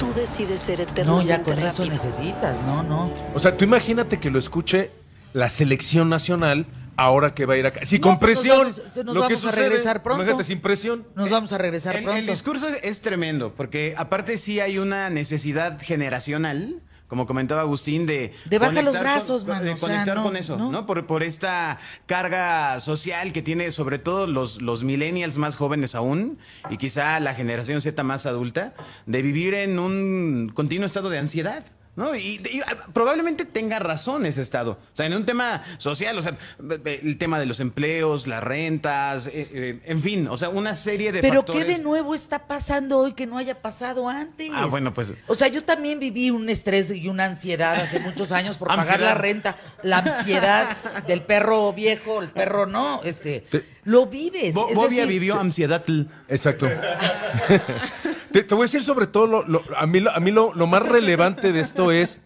Tú 0.00 0.12
decides 0.14 0.60
ser 0.60 0.80
eterno. 0.80 1.18
No, 1.18 1.22
ya 1.22 1.42
con 1.42 1.56
eso 1.58 1.84
necesitas, 1.84 2.60
no, 2.62 2.82
no. 2.82 3.12
O 3.34 3.38
sea, 3.38 3.56
tú 3.56 3.64
imagínate 3.64 4.18
que 4.18 4.30
lo 4.30 4.40
escuche 4.40 4.90
la 5.34 5.48
selección 5.48 6.08
nacional 6.08 6.66
ahora 6.98 7.32
que 7.32 7.46
va 7.46 7.54
a 7.54 7.56
ir 7.56 7.66
acá. 7.66 7.86
Sí, 7.86 8.00
con 8.00 8.18
pues 8.18 8.40
presión. 8.40 8.74
Nos 9.04 9.16
vamos, 9.16 9.46
a 9.46 9.50
regresar 9.52 10.02
pronto. 10.02 10.22
Imagínate, 10.22 10.44
sin 10.44 10.60
presión. 10.60 11.06
Nos 11.14 11.30
vamos 11.30 11.52
a 11.52 11.58
regresar 11.58 11.94
pronto. 11.94 12.12
El 12.12 12.26
discurso 12.26 12.68
es, 12.68 13.00
tremendo, 13.00 13.54
porque 13.54 13.94
aparte 13.96 14.36
sí 14.36 14.60
hay 14.60 14.78
una 14.78 15.08
necesidad 15.08 15.80
generacional 15.80 16.82
como 17.06 17.24
comentaba 17.24 17.62
Agustín, 17.62 18.04
de... 18.04 18.34
De 18.44 18.58
bajar 18.58 18.84
los 18.84 19.00
brazos, 19.00 19.42
con, 19.42 19.64
De 19.64 19.78
conectar 19.78 20.22
con 20.22 20.36
eso, 20.36 20.58
¿no? 20.58 20.84
Por, 20.84 21.06
por, 21.06 21.22
esta 21.22 21.78
carga 22.04 22.78
social 22.80 23.32
que 23.32 23.40
tiene 23.40 23.70
sobre 23.70 23.98
todo 23.98 24.26
los, 24.26 24.60
los 24.60 24.84
millennials 24.84 25.38
más 25.38 25.56
jóvenes 25.56 25.94
aún 25.94 26.36
y 26.68 26.76
quizá 26.76 27.18
la 27.18 27.32
generación 27.32 27.80
Z 27.80 28.02
más 28.02 28.26
adulta, 28.26 28.74
de 29.06 29.22
vivir 29.22 29.54
en 29.54 29.78
un 29.78 30.52
continuo 30.52 30.84
estado 30.84 31.08
de 31.08 31.16
ansiedad. 31.16 31.64
¿No? 31.98 32.14
Y, 32.14 32.62
ah, 32.64 32.86
probablemente 32.92 33.44
tenga 33.44 33.80
razón 33.80 34.24
ese 34.24 34.40
Estado. 34.40 34.78
O 34.92 34.96
sea, 34.96 35.04
en 35.06 35.14
un 35.14 35.26
tema 35.26 35.64
social, 35.78 36.16
o 36.16 36.22
sea, 36.22 36.38
el 36.84 37.18
tema 37.18 37.40
de 37.40 37.46
los 37.46 37.58
empleos, 37.58 38.28
las 38.28 38.42
rentas, 38.42 39.26
eh, 39.26 39.50
eh, 39.52 39.80
en 39.84 40.00
fin, 40.00 40.28
o 40.28 40.36
sea, 40.36 40.48
una 40.48 40.76
serie 40.76 41.10
de 41.10 41.20
Pero 41.20 41.44
¿qué 41.44 41.64
de 41.64 41.80
nuevo 41.80 42.14
está 42.14 42.46
pasando 42.46 43.00
hoy 43.00 43.14
que 43.14 43.26
no 43.26 43.36
haya 43.36 43.60
pasado 43.60 44.08
antes? 44.08 44.48
Ah, 44.54 44.66
bueno, 44.66 44.94
pues... 44.94 45.12
O 45.26 45.34
sea, 45.34 45.48
yo 45.48 45.64
también 45.64 45.98
viví 45.98 46.30
un 46.30 46.48
estrés 46.48 46.92
y 46.92 47.08
una 47.08 47.24
ansiedad 47.24 47.74
hace 47.74 47.98
muchos 47.98 48.30
años 48.30 48.56
por 48.56 48.68
pagar 48.76 49.00
la 49.00 49.14
renta, 49.14 49.56
la 49.82 49.98
ansiedad 49.98 50.76
del 51.08 51.22
perro 51.22 51.72
viejo, 51.72 52.22
el 52.22 52.30
perro 52.30 52.66
no, 52.66 53.02
este... 53.02 53.44
Lo 53.88 54.04
vives. 54.04 54.54
Bobia 54.54 55.06
vivió 55.06 55.40
ansiedad. 55.40 55.82
Exacto. 56.28 56.68
te, 58.32 58.42
voy 58.42 58.60
a 58.60 58.64
decir 58.64 58.84
sobre 58.84 59.06
todo, 59.06 59.44
lo, 59.44 59.62
a 59.74 59.86
mí, 59.86 60.04
a 60.14 60.20
mí 60.20 60.30
lo, 60.30 60.52
más 60.66 60.86
relevante 60.86 61.52
de 61.52 61.60
esto 61.60 61.90
es 61.90 62.20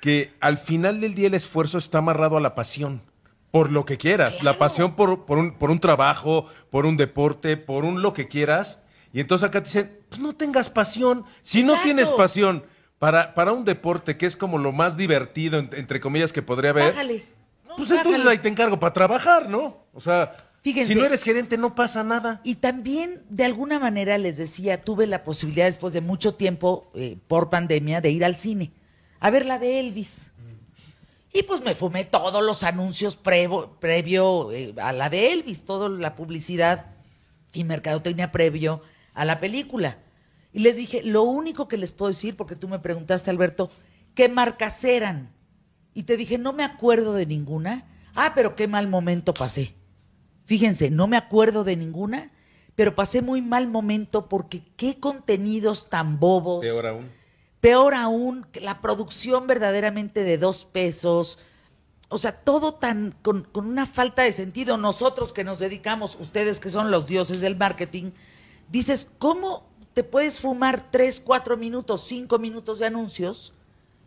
que 0.00 0.32
al 0.40 0.56
final 0.56 1.02
del 1.02 1.14
día 1.14 1.26
el 1.26 1.34
esfuerzo 1.34 1.76
está 1.76 1.98
amarrado 1.98 2.38
a 2.38 2.40
la 2.40 2.54
pasión. 2.54 3.02
Por 3.50 3.70
lo 3.70 3.84
que 3.84 3.98
quieras. 3.98 4.42
La 4.42 4.56
pasión 4.56 4.96
por, 4.96 5.26
por, 5.26 5.36
un, 5.36 5.58
por 5.58 5.70
un 5.70 5.78
trabajo, 5.78 6.46
por 6.70 6.86
un 6.86 6.96
deporte, 6.96 7.58
por 7.58 7.84
un 7.84 8.00
lo 8.00 8.14
que 8.14 8.26
quieras. 8.26 8.82
Y 9.12 9.20
entonces 9.20 9.46
acá 9.46 9.62
te 9.62 9.68
dicen, 9.68 9.98
pues 10.08 10.22
no 10.22 10.34
tengas 10.34 10.70
pasión. 10.70 11.26
Si 11.42 11.62
no 11.62 11.74
tienes 11.82 12.08
pasión 12.08 12.64
para, 12.98 13.34
para 13.34 13.52
un 13.52 13.66
deporte 13.66 14.16
que 14.16 14.24
es 14.24 14.38
como 14.38 14.56
lo 14.56 14.72
más 14.72 14.96
divertido, 14.96 15.58
entre 15.58 16.00
comillas, 16.00 16.32
que 16.32 16.40
podría 16.40 16.70
haber. 16.70 16.94
pues 17.76 17.90
entonces 17.90 18.24
ahí 18.24 18.38
te 18.38 18.48
encargo 18.48 18.80
para 18.80 18.94
trabajar, 18.94 19.50
¿no? 19.50 19.84
O 19.92 20.00
sea, 20.00 20.34
si 20.72 20.94
no 20.94 21.04
eres 21.04 21.22
gerente, 21.22 21.58
no 21.58 21.74
pasa 21.74 22.02
nada. 22.04 22.40
Y 22.42 22.54
también, 22.54 23.22
de 23.28 23.44
alguna 23.44 23.78
manera, 23.78 24.16
les 24.16 24.38
decía, 24.38 24.82
tuve 24.82 25.06
la 25.06 25.22
posibilidad 25.22 25.66
después 25.66 25.92
de 25.92 26.00
mucho 26.00 26.34
tiempo, 26.34 26.90
eh, 26.94 27.18
por 27.28 27.50
pandemia, 27.50 28.00
de 28.00 28.10
ir 28.10 28.24
al 28.24 28.36
cine, 28.36 28.72
a 29.20 29.28
ver 29.30 29.44
la 29.44 29.58
de 29.58 29.78
Elvis. 29.78 30.30
Y 31.34 31.42
pues 31.42 31.62
me 31.62 31.74
fumé 31.74 32.04
todos 32.04 32.42
los 32.42 32.62
anuncios 32.62 33.16
previo, 33.16 34.52
eh, 34.52 34.72
a 34.80 34.92
la 34.92 35.10
de 35.10 35.32
Elvis, 35.32 35.64
toda 35.64 35.88
la 35.88 36.14
publicidad 36.14 36.86
y 37.52 37.64
mercadotecnia 37.64 38.32
previo 38.32 38.80
a 39.12 39.24
la 39.24 39.40
película. 39.40 39.98
Y 40.52 40.60
les 40.60 40.76
dije, 40.76 41.02
lo 41.02 41.24
único 41.24 41.68
que 41.68 41.76
les 41.76 41.92
puedo 41.92 42.10
decir, 42.10 42.36
porque 42.36 42.56
tú 42.56 42.68
me 42.68 42.78
preguntaste, 42.78 43.30
Alberto, 43.30 43.70
¿qué 44.14 44.28
marcas 44.28 44.82
eran? 44.84 45.30
Y 45.92 46.04
te 46.04 46.16
dije, 46.16 46.38
no 46.38 46.52
me 46.52 46.64
acuerdo 46.64 47.12
de 47.12 47.26
ninguna. 47.26 47.84
Ah, 48.14 48.32
pero 48.34 48.54
qué 48.54 48.68
mal 48.68 48.86
momento 48.88 49.34
pasé. 49.34 49.74
Fíjense, 50.44 50.90
no 50.90 51.06
me 51.06 51.16
acuerdo 51.16 51.64
de 51.64 51.76
ninguna, 51.76 52.30
pero 52.74 52.94
pasé 52.94 53.22
muy 53.22 53.40
mal 53.40 53.66
momento 53.66 54.28
porque 54.28 54.62
qué 54.76 54.98
contenidos 55.00 55.88
tan 55.88 56.18
bobos. 56.18 56.60
Peor 56.60 56.86
aún. 56.86 57.10
Peor 57.60 57.94
aún, 57.94 58.46
la 58.60 58.80
producción 58.80 59.46
verdaderamente 59.46 60.22
de 60.22 60.36
dos 60.36 60.64
pesos. 60.66 61.38
O 62.10 62.18
sea, 62.18 62.32
todo 62.32 62.74
tan 62.74 63.12
con, 63.22 63.44
con 63.44 63.66
una 63.66 63.86
falta 63.86 64.22
de 64.22 64.32
sentido. 64.32 64.76
Nosotros 64.76 65.32
que 65.32 65.44
nos 65.44 65.58
dedicamos, 65.58 66.18
ustedes 66.20 66.60
que 66.60 66.68
son 66.68 66.90
los 66.90 67.06
dioses 67.06 67.40
del 67.40 67.56
marketing, 67.56 68.10
dices, 68.70 69.08
¿cómo 69.18 69.70
te 69.94 70.04
puedes 70.04 70.40
fumar 70.40 70.90
tres, 70.90 71.22
cuatro 71.24 71.56
minutos, 71.56 72.04
cinco 72.06 72.38
minutos 72.38 72.78
de 72.80 72.86
anuncios 72.86 73.54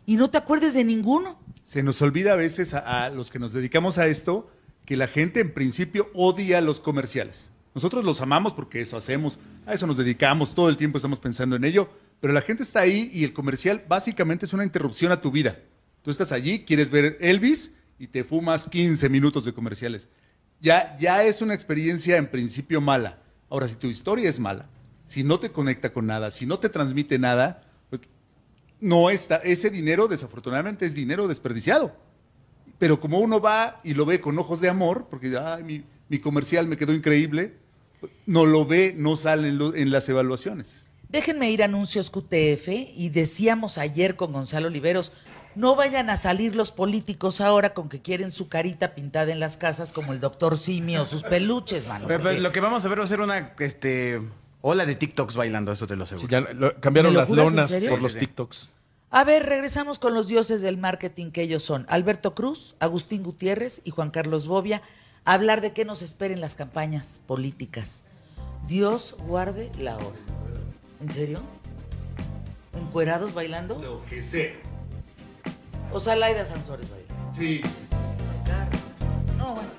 y 0.06 0.14
no 0.14 0.30
te 0.30 0.38
acuerdes 0.38 0.74
de 0.74 0.84
ninguno? 0.84 1.38
Se 1.64 1.82
nos 1.82 2.00
olvida 2.00 2.34
a 2.34 2.36
veces 2.36 2.74
a, 2.74 3.06
a 3.06 3.10
los 3.10 3.28
que 3.28 3.40
nos 3.40 3.52
dedicamos 3.52 3.98
a 3.98 4.06
esto 4.06 4.48
que 4.88 4.96
la 4.96 5.06
gente 5.06 5.40
en 5.40 5.52
principio 5.52 6.08
odia 6.14 6.62
los 6.62 6.80
comerciales. 6.80 7.52
Nosotros 7.74 8.06
los 8.06 8.22
amamos 8.22 8.54
porque 8.54 8.80
eso 8.80 8.96
hacemos, 8.96 9.38
a 9.66 9.74
eso 9.74 9.86
nos 9.86 9.98
dedicamos, 9.98 10.54
todo 10.54 10.70
el 10.70 10.78
tiempo 10.78 10.96
estamos 10.96 11.20
pensando 11.20 11.56
en 11.56 11.64
ello, 11.64 11.90
pero 12.20 12.32
la 12.32 12.40
gente 12.40 12.62
está 12.62 12.80
ahí 12.80 13.10
y 13.12 13.22
el 13.22 13.34
comercial 13.34 13.84
básicamente 13.86 14.46
es 14.46 14.54
una 14.54 14.64
interrupción 14.64 15.12
a 15.12 15.20
tu 15.20 15.30
vida. 15.30 15.58
Tú 16.00 16.10
estás 16.10 16.32
allí, 16.32 16.60
quieres 16.60 16.88
ver 16.88 17.18
Elvis 17.20 17.70
y 17.98 18.06
te 18.06 18.24
fumas 18.24 18.64
15 18.64 19.10
minutos 19.10 19.44
de 19.44 19.52
comerciales. 19.52 20.08
Ya, 20.58 20.96
ya 20.98 21.22
es 21.22 21.42
una 21.42 21.52
experiencia 21.52 22.16
en 22.16 22.30
principio 22.30 22.80
mala. 22.80 23.18
Ahora, 23.50 23.68
si 23.68 23.74
tu 23.74 23.88
historia 23.88 24.30
es 24.30 24.40
mala, 24.40 24.70
si 25.04 25.22
no 25.22 25.38
te 25.38 25.50
conecta 25.50 25.92
con 25.92 26.06
nada, 26.06 26.30
si 26.30 26.46
no 26.46 26.60
te 26.60 26.70
transmite 26.70 27.18
nada, 27.18 27.62
pues 27.90 28.00
no 28.80 29.10
está, 29.10 29.36
ese 29.36 29.68
dinero 29.68 30.08
desafortunadamente 30.08 30.86
es 30.86 30.94
dinero 30.94 31.28
desperdiciado. 31.28 32.07
Pero 32.78 33.00
como 33.00 33.18
uno 33.18 33.40
va 33.40 33.80
y 33.82 33.94
lo 33.94 34.06
ve 34.06 34.20
con 34.20 34.38
ojos 34.38 34.60
de 34.60 34.68
amor, 34.68 35.06
porque 35.10 35.36
ay, 35.36 35.62
mi, 35.64 35.84
mi 36.08 36.18
comercial 36.18 36.66
me 36.66 36.76
quedó 36.76 36.92
increíble, 36.94 37.54
no 38.26 38.46
lo 38.46 38.64
ve, 38.64 38.94
no 38.96 39.16
sale 39.16 39.48
en, 39.48 39.58
lo- 39.58 39.74
en 39.74 39.90
las 39.90 40.08
evaluaciones. 40.08 40.86
Déjenme 41.08 41.50
ir 41.50 41.62
a 41.62 41.64
anuncios 41.64 42.10
QTF 42.10 42.68
y 42.94 43.08
decíamos 43.08 43.78
ayer 43.78 44.14
con 44.14 44.32
Gonzalo 44.32 44.68
Oliveros, 44.68 45.10
no 45.54 45.74
vayan 45.74 46.08
a 46.10 46.16
salir 46.16 46.54
los 46.54 46.70
políticos 46.70 47.40
ahora 47.40 47.74
con 47.74 47.88
que 47.88 48.00
quieren 48.00 48.30
su 48.30 48.48
carita 48.48 48.94
pintada 48.94 49.32
en 49.32 49.40
las 49.40 49.56
casas 49.56 49.92
como 49.92 50.12
el 50.12 50.20
doctor 50.20 50.56
Simi 50.58 50.98
o 50.98 51.04
sus 51.04 51.24
peluches, 51.24 51.88
mano. 51.88 52.06
Pero, 52.06 52.18
pero 52.22 52.30
porque- 52.30 52.40
lo 52.42 52.52
que 52.52 52.60
vamos 52.60 52.84
a 52.84 52.88
ver 52.88 53.00
va 53.00 53.04
a 53.04 53.08
ser 53.08 53.20
una 53.20 53.54
este, 53.58 54.20
ola 54.60 54.86
de 54.86 54.94
TikToks 54.94 55.34
bailando, 55.34 55.72
eso 55.72 55.86
te 55.88 55.96
lo 55.96 56.04
aseguro. 56.04 56.28
Sí, 56.28 56.30
ya 56.30 56.40
lo- 56.52 56.78
cambiaron 56.80 57.12
¿Me 57.12 57.14
lo 57.14 57.20
las 57.22 57.30
lonas 57.30 57.72
por 57.72 57.80
Sí, 57.80 57.86
los 58.02 58.12
sí, 58.12 58.18
sí. 58.20 58.26
TikToks. 58.26 58.70
A 59.10 59.24
ver, 59.24 59.46
regresamos 59.46 59.98
con 59.98 60.12
los 60.12 60.28
dioses 60.28 60.60
del 60.60 60.76
marketing 60.76 61.30
que 61.30 61.40
ellos 61.40 61.62
son. 61.64 61.86
Alberto 61.88 62.34
Cruz, 62.34 62.74
Agustín 62.78 63.22
Gutiérrez 63.22 63.80
y 63.84 63.90
Juan 63.90 64.10
Carlos 64.10 64.46
Bobia, 64.46 64.82
a 65.24 65.32
hablar 65.32 65.62
de 65.62 65.72
qué 65.72 65.86
nos 65.86 66.02
esperen 66.02 66.42
las 66.42 66.56
campañas 66.56 67.22
políticas. 67.26 68.04
Dios 68.66 69.16
guarde 69.26 69.70
la 69.78 69.96
hora. 69.96 70.18
¿En 71.00 71.10
serio? 71.10 71.40
¿Encuerados 72.78 73.32
bailando? 73.32 73.78
Lo 73.78 74.04
que 74.04 74.22
sea. 74.22 74.52
O 75.90 76.00
sea, 76.00 76.14
Laida 76.14 76.44
Sansores 76.44 76.88
bailando. 76.90 77.34
Sí. 77.34 77.62
No, 79.38 79.54
bueno. 79.54 79.77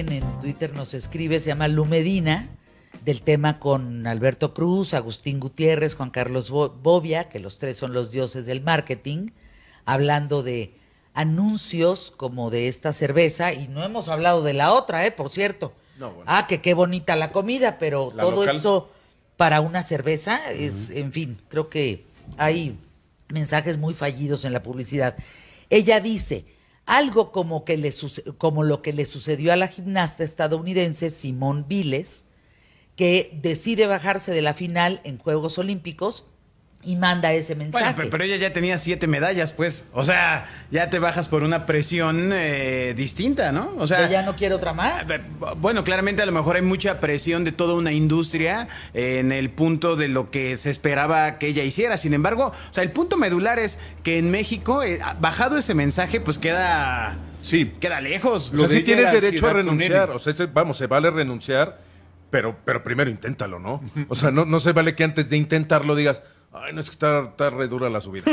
Alguien 0.00 0.22
en 0.22 0.40
Twitter 0.40 0.74
nos 0.74 0.92
escribe, 0.92 1.40
se 1.40 1.48
llama 1.48 1.68
Lumedina, 1.68 2.50
del 3.02 3.22
tema 3.22 3.58
con 3.58 4.06
Alberto 4.06 4.52
Cruz, 4.52 4.92
Agustín 4.92 5.40
Gutiérrez, 5.40 5.94
Juan 5.94 6.10
Carlos 6.10 6.50
Bo- 6.50 6.68
Bobia, 6.68 7.30
que 7.30 7.38
los 7.40 7.56
tres 7.56 7.78
son 7.78 7.94
los 7.94 8.10
dioses 8.10 8.44
del 8.44 8.60
marketing, 8.60 9.30
hablando 9.86 10.42
de 10.42 10.74
anuncios 11.14 12.12
como 12.14 12.50
de 12.50 12.68
esta 12.68 12.92
cerveza, 12.92 13.54
y 13.54 13.68
no 13.68 13.82
hemos 13.84 14.08
hablado 14.08 14.42
de 14.42 14.52
la 14.52 14.74
otra, 14.74 15.06
¿eh? 15.06 15.12
Por 15.12 15.30
cierto. 15.30 15.72
No, 15.98 16.10
bueno. 16.10 16.24
Ah, 16.30 16.46
que 16.46 16.60
qué 16.60 16.74
bonita 16.74 17.16
la 17.16 17.32
comida, 17.32 17.78
pero 17.78 18.12
La 18.14 18.22
todo 18.24 18.42
local. 18.42 18.56
eso 18.56 18.90
para 19.38 19.62
una 19.62 19.82
cerveza 19.82 20.50
es, 20.52 20.90
en 20.90 21.10
fin, 21.12 21.40
creo 21.48 21.70
que 21.70 22.04
hay 22.36 22.78
mensajes 23.28 23.78
muy 23.78 23.94
fallidos 23.94 24.44
en 24.44 24.52
la 24.52 24.62
publicidad. 24.62 25.16
Ella 25.70 26.00
dice, 26.00 26.44
algo 26.86 27.32
como, 27.32 27.64
que 27.64 27.76
le 27.76 27.92
como 28.38 28.62
lo 28.62 28.80
que 28.80 28.92
le 28.92 29.04
sucedió 29.04 29.52
a 29.52 29.56
la 29.56 29.68
gimnasta 29.68 30.24
estadounidense 30.24 31.10
Simone 31.10 31.64
Biles, 31.68 32.24
que 32.94 33.38
decide 33.42 33.86
bajarse 33.86 34.32
de 34.32 34.40
la 34.40 34.54
final 34.54 35.00
en 35.04 35.18
Juegos 35.18 35.58
Olímpicos 35.58 36.24
y 36.86 36.96
manda 36.96 37.32
ese 37.32 37.56
mensaje. 37.56 37.84
Bueno, 37.84 37.96
pe- 37.96 38.08
pero 38.10 38.22
ella 38.24 38.36
ya 38.36 38.52
tenía 38.52 38.78
siete 38.78 39.06
medallas, 39.08 39.52
pues. 39.52 39.84
O 39.92 40.04
sea, 40.04 40.46
ya 40.70 40.88
te 40.88 40.98
bajas 41.00 41.26
por 41.26 41.42
una 41.42 41.66
presión 41.66 42.30
eh, 42.32 42.94
distinta, 42.96 43.50
¿no? 43.50 43.72
O 43.78 43.86
sea, 43.86 44.06
¿Ella 44.06 44.22
no 44.22 44.36
quiere 44.36 44.54
otra 44.54 44.72
más? 44.72 45.04
Bueno, 45.56 45.82
claramente 45.82 46.22
a 46.22 46.26
lo 46.26 46.32
mejor 46.32 46.56
hay 46.56 46.62
mucha 46.62 47.00
presión 47.00 47.42
de 47.44 47.50
toda 47.52 47.74
una 47.74 47.90
industria 47.92 48.68
en 48.94 49.32
el 49.32 49.50
punto 49.50 49.96
de 49.96 50.06
lo 50.08 50.30
que 50.30 50.56
se 50.56 50.70
esperaba 50.70 51.38
que 51.38 51.48
ella 51.48 51.64
hiciera. 51.64 51.96
Sin 51.96 52.14
embargo, 52.14 52.52
o 52.70 52.72
sea, 52.72 52.84
el 52.84 52.92
punto 52.92 53.16
medular 53.16 53.58
es 53.58 53.78
que 54.04 54.18
en 54.18 54.30
México, 54.30 54.82
eh, 54.84 55.00
bajado 55.20 55.58
ese 55.58 55.74
mensaje, 55.74 56.20
pues 56.20 56.38
queda, 56.38 57.16
Sí. 57.42 57.72
queda 57.80 58.00
lejos. 58.00 58.52
O 58.54 58.58
sea, 58.58 58.68
sí 58.68 58.82
tienes 58.84 59.10
derecho 59.12 59.46
a 59.48 59.52
renunciar. 59.54 60.10
O 60.10 60.18
sea, 60.20 60.32
vamos, 60.52 60.78
se 60.78 60.86
vale 60.86 61.10
renunciar, 61.10 61.80
pero, 62.30 62.56
pero 62.64 62.82
primero 62.84 63.10
inténtalo, 63.10 63.58
¿no? 63.58 63.80
O 64.08 64.14
sea, 64.14 64.30
no, 64.30 64.44
no 64.44 64.60
se 64.60 64.72
vale 64.72 64.94
que 64.94 65.04
antes 65.04 65.30
de 65.30 65.36
intentarlo 65.36 65.94
digas, 65.96 66.22
ay, 66.52 66.72
no 66.72 66.80
es 66.80 66.86
que 66.86 66.92
está, 66.92 67.24
está 67.30 67.50
re 67.50 67.68
dura 67.68 67.88
la 67.90 68.00
subida. 68.00 68.24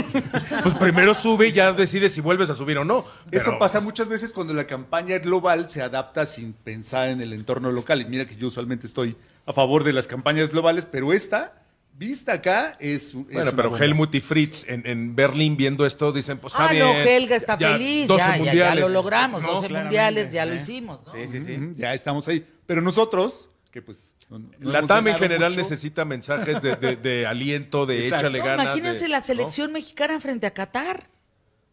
pues 0.63 0.75
primero 0.75 1.13
sube 1.13 1.47
y 1.49 1.51
ya 1.51 1.73
decides 1.73 2.13
si 2.13 2.21
vuelves 2.21 2.49
a 2.49 2.55
subir 2.55 2.77
o 2.77 2.85
no. 2.85 3.05
Eso 3.31 3.45
Pero- 3.47 3.59
pasa 3.59 3.81
muchas 3.81 4.09
veces 4.09 4.31
cuando 4.31 4.53
la 4.53 4.65
campaña 4.65 5.19
global 5.19 5.69
se 5.69 5.81
adapta 5.81 6.25
sin 6.25 6.53
pensar 6.53 7.09
en 7.09 7.21
el 7.21 7.33
entorno 7.33 7.71
local. 7.71 8.01
Y 8.01 8.05
mira 8.05 8.25
que 8.25 8.35
yo 8.35 8.47
usualmente 8.47 8.87
estoy 8.87 9.15
a 9.45 9.53
favor 9.53 9.83
de 9.83 9.93
las 9.93 10.07
campañas 10.07 10.51
globales, 10.51 10.85
pero 10.85 11.11
esta, 11.13 11.53
vista 11.95 12.33
acá, 12.33 12.75
es, 12.79 13.13
Bueno, 13.13 13.51
pero 13.55 13.69
bomba. 13.69 13.85
Helmut 13.85 14.15
y 14.15 14.21
Fritz 14.21 14.65
en, 14.67 14.87
en 14.87 15.15
Berlín 15.15 15.55
viendo 15.57 15.85
esto 15.85 16.11
dicen, 16.11 16.37
pues 16.39 16.53
está 16.53 16.69
ah, 16.69 16.71
bien. 16.71 16.85
no, 16.85 16.93
Helga 16.93 17.35
está 17.35 17.57
ya, 17.57 17.73
feliz, 17.73 18.07
12 18.07 18.19
ya, 18.19 18.27
ya, 18.29 18.33
ya 18.37 18.43
mundiales. 18.43 18.81
lo 18.81 18.89
logramos, 18.89 19.41
No, 19.41 19.47
12 19.49 19.67
claramente, 19.67 19.83
mundiales, 19.83 20.31
ya 20.31 20.45
lo 20.45 20.55
hicimos, 20.55 21.01
¿no? 21.05 21.11
Sí, 21.13 21.27
sí, 21.27 21.45
sí. 21.45 21.59
Ya 21.75 21.93
estamos 21.93 22.27
ahí. 22.27 22.47
Pero 22.65 22.81
nosotros, 22.81 23.49
que 23.69 23.81
pues... 23.81 24.12
no- 24.39 24.49
no 24.59 24.71
La 24.71 24.81
TAM 24.83 25.07
en 25.07 25.15
general 25.15 25.51
mucho, 25.51 25.61
necesita 25.61 26.05
mensajes 26.05 26.61
de, 26.61 26.75
de- 26.75 26.95
de 26.95 27.25
aliento, 27.27 27.85
de 27.85 27.99
Exacto. 28.05 28.25
échale 28.27 28.39
No, 28.39 28.45
ganas. 28.45 28.65
imagínense 28.67 29.03
de- 29.03 29.09
la 29.09 29.17
¿no? 29.17 29.25
selección 29.25 29.71
mexicana 29.71 30.19
frente 30.19 30.47
a 30.47 30.51
Qatar. 30.51 31.07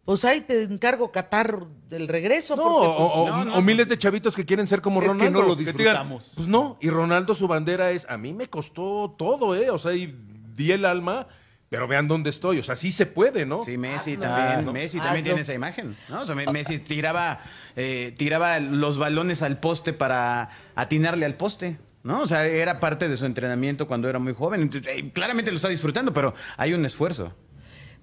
Pues 0.05 0.25
ahí 0.25 0.41
te 0.41 0.63
encargo 0.63 1.13
Qatar 1.13 1.67
del 1.89 2.09
regreso. 2.09 2.57
No, 2.57 2.63
porque, 2.63 2.87
o, 2.89 2.97
pues, 2.97 3.11
o- 3.15 3.29
no, 3.39 3.45
no, 3.45 3.55
o 3.57 3.63
miles 3.63 3.89
de 3.89 3.99
chavitos 3.99 4.35
que 4.35 4.45
quieren 4.45 4.67
ser 4.67 4.81
como 4.81 5.01
Es 5.03 5.09
que 5.09 5.13
Ronaldo. 5.13 5.43
no 5.43 5.47
lo 5.49 5.55
digan, 5.55 5.77
disfrutamos. 5.77 6.33
pues 6.37 6.49
no, 6.49 6.79
y 6.81 6.89
Ronaldo 6.91 7.35
su 7.35 7.47
bandera 7.47 7.91
es, 7.93 8.07
a 8.09 8.17
mí 8.17 8.33
me 8.33 8.49
costó 8.49 9.15
todo, 9.17 9.55
¿eh? 9.55 9.71
O 9.71 9.79
sea, 9.79 9.93
y 9.93 10.13
di 10.57 10.73
el 10.73 10.85
alma, 10.87 11.29
pero 11.69 11.87
vean 11.87 12.09
dónde 12.09 12.31
estoy. 12.31 12.59
O 12.59 12.63
sea, 12.65 12.75
sí 12.75 12.91
se 12.91 13.07
puede, 13.07 13.47
¿no? 13.47 13.63
Sí, 13.63 13.77
Messi 13.79 14.15
Hazlo. 14.15 14.23
también. 14.25 14.65
¿no? 14.65 14.73
Messi 14.73 14.97
también 14.99 15.17
Hazlo. 15.19 15.25
tiene 15.25 15.41
esa 15.43 15.55
imagen. 15.55 15.97
¿no? 16.09 16.23
O 16.23 16.27
sea, 16.27 16.35
Me- 16.35 16.47
Messi 16.47 16.79
tiraba, 16.81 17.41
eh, 17.77 18.13
tiraba 18.19 18.59
los 18.59 18.99
balones 18.99 19.43
al 19.43 19.61
poste 19.61 19.93
para 19.93 20.51
atinarle 20.75 21.27
al 21.27 21.35
poste. 21.37 21.79
¿No? 22.03 22.23
O 22.23 22.29
sea, 22.29 22.47
era 22.47 22.81
parte 22.81 23.09
de 23.09 23.17
su 23.17 23.27
entrenamiento 23.27 23.87
cuando 23.87 24.09
era 24.09 24.19
muy 24.19 24.35
joven. 24.35 24.63
Entonces, 24.63 24.93
eh, 24.97 25.11
claramente 25.13 25.51
lo 25.51 25.57
está 25.57 25.69
disfrutando, 25.69 26.13
pero 26.13 26.35
hay 26.57 26.73
un 26.75 26.85
esfuerzo. 26.85 27.35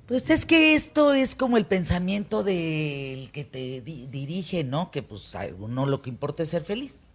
Pues 0.05 0.29
es 0.29 0.45
que 0.45 0.73
esto 0.73 1.13
es 1.13 1.35
como 1.35 1.57
el 1.57 1.65
pensamiento 1.65 2.43
del 2.43 3.29
que 3.31 3.43
te 3.43 3.81
di- 3.81 4.07
dirige, 4.07 4.63
¿no? 4.63 4.89
Que 4.91 5.03
pues 5.03 5.35
lo 5.85 6.01
que 6.01 6.09
importa 6.09 6.43
es 6.43 6.49
ser 6.49 6.63
feliz. 6.63 7.06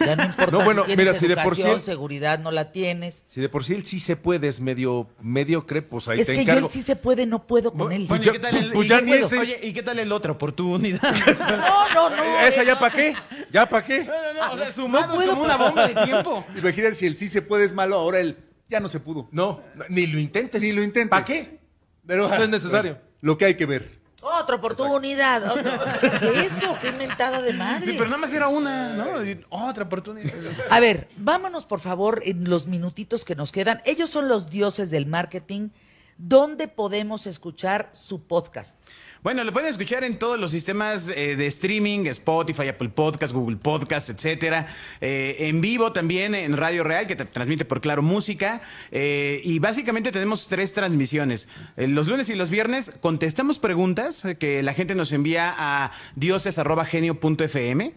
Ya 0.00 0.14
no 0.16 0.24
importa 0.26 0.50
No, 0.52 0.64
bueno, 0.64 0.82
si 0.82 0.86
tienes 0.88 1.06
mira, 1.06 1.18
si 1.18 1.26
de 1.26 1.36
por 1.36 1.56
sí- 1.56 1.62
seguridad, 1.82 2.38
no 2.38 2.50
la 2.50 2.70
tienes. 2.72 3.24
Si 3.28 3.40
de 3.40 3.48
por 3.48 3.64
sí 3.64 3.74
él 3.74 3.86
sí 3.86 3.98
se 4.00 4.16
puede, 4.16 4.48
es 4.48 4.60
medio, 4.60 5.08
medio 5.20 5.64
pues 5.88 6.08
ahí 6.08 6.20
es 6.20 6.26
te 6.26 6.34
que 6.34 6.44
yo 6.44 6.52
él 6.52 6.66
sí 6.68 6.82
se 6.82 6.96
puede, 6.96 7.24
no 7.26 7.46
puedo 7.46 7.72
con 7.72 7.90
él. 7.92 8.06
Bueno, 8.06 8.24
ya- 8.24 8.30
¿y 8.30 8.32
qué 8.34 8.38
tal 8.40 8.56
el, 8.56 8.72
pues 8.72 8.86
y 8.86 8.88
ya 8.90 9.00
ni 9.00 9.12
ese- 9.12 9.38
Oye, 9.38 9.58
¿y 9.62 9.72
qué 9.72 9.82
tal 9.82 9.98
el 9.98 10.12
otra 10.12 10.32
oportunidad? 10.32 11.00
No, 11.48 12.10
no, 12.10 12.16
no. 12.16 12.40
¿Esa 12.46 12.62
eh, 12.62 12.66
ya 12.66 12.74
no. 12.74 12.80
para 12.80 12.94
qué? 12.94 13.14
¿Ya 13.52 13.66
para 13.66 13.84
qué? 13.86 14.04
No, 14.04 14.12
no, 14.34 14.46
no, 14.48 14.52
o 14.52 14.58
sea, 14.58 14.72
sumados 14.72 15.14
puedo 15.16 15.30
como 15.30 15.42
una 15.44 15.56
bomba 15.56 15.88
de 15.88 15.94
tiempo. 16.04 16.44
Imagínate 16.56 16.94
si 16.94 17.06
el 17.06 17.16
sí 17.16 17.28
se 17.28 17.42
puede 17.42 17.64
es 17.64 17.72
malo, 17.72 17.96
ahora 17.96 18.20
el 18.20 18.36
ya 18.68 18.80
no 18.80 18.88
se 18.88 19.00
pudo. 19.00 19.28
No, 19.32 19.62
ni 19.88 20.06
lo 20.06 20.18
intentes. 20.18 20.62
Ni 20.62 20.72
lo 20.72 20.82
intentes. 20.82 21.10
¿Para 21.10 21.24
qué? 21.24 21.58
Pero, 22.06 22.28
No 22.28 22.42
es 22.42 22.48
necesario. 22.48 22.98
Lo 23.20 23.36
que 23.38 23.44
hay 23.46 23.54
que 23.54 23.66
ver. 23.66 23.99
Otra 24.40 24.56
oportunidad. 24.56 25.50
Oh, 25.50 25.54
¿Qué 26.00 26.06
es 26.06 26.52
eso? 26.52 26.76
¿Qué 26.80 26.88
inventada 26.88 27.42
de 27.42 27.52
madre? 27.52 27.92
Pero 27.92 28.06
nada 28.06 28.18
más 28.18 28.32
era 28.32 28.48
una, 28.48 28.94
¿no? 28.94 29.24
Y 29.24 29.44
Otra 29.48 29.84
oportunidad. 29.84 30.32
A 30.70 30.80
ver, 30.80 31.08
vámonos 31.16 31.64
por 31.64 31.80
favor 31.80 32.22
en 32.24 32.48
los 32.48 32.66
minutitos 32.66 33.24
que 33.24 33.34
nos 33.34 33.52
quedan. 33.52 33.80
Ellos 33.84 34.10
son 34.10 34.28
los 34.28 34.50
dioses 34.50 34.90
del 34.90 35.06
marketing. 35.06 35.70
¿Dónde 36.16 36.68
podemos 36.68 37.26
escuchar 37.26 37.90
su 37.94 38.26
podcast? 38.26 38.78
Bueno, 39.22 39.44
lo 39.44 39.52
pueden 39.52 39.68
escuchar 39.68 40.02
en 40.02 40.18
todos 40.18 40.40
los 40.40 40.50
sistemas 40.50 41.12
eh, 41.14 41.36
de 41.36 41.46
streaming, 41.48 42.06
Spotify, 42.06 42.68
Apple 42.68 42.88
Podcast, 42.88 43.34
Google 43.34 43.58
Podcast, 43.58 44.08
etcétera. 44.08 44.68
Eh, 45.02 45.36
en 45.40 45.60
vivo 45.60 45.92
también 45.92 46.34
en 46.34 46.56
Radio 46.56 46.84
Real, 46.84 47.06
que 47.06 47.16
te 47.16 47.26
transmite 47.26 47.66
por 47.66 47.82
Claro 47.82 48.00
Música. 48.00 48.62
Eh, 48.90 49.42
y 49.44 49.58
básicamente 49.58 50.10
tenemos 50.10 50.48
tres 50.48 50.72
transmisiones. 50.72 51.48
los 51.76 52.08
lunes 52.08 52.30
y 52.30 52.34
los 52.34 52.48
viernes 52.48 52.92
contestamos 53.02 53.58
preguntas 53.58 54.26
que 54.38 54.62
la 54.62 54.72
gente 54.72 54.94
nos 54.94 55.12
envía 55.12 55.54
a 55.54 55.92
dioses.genio.fm, 56.16 57.92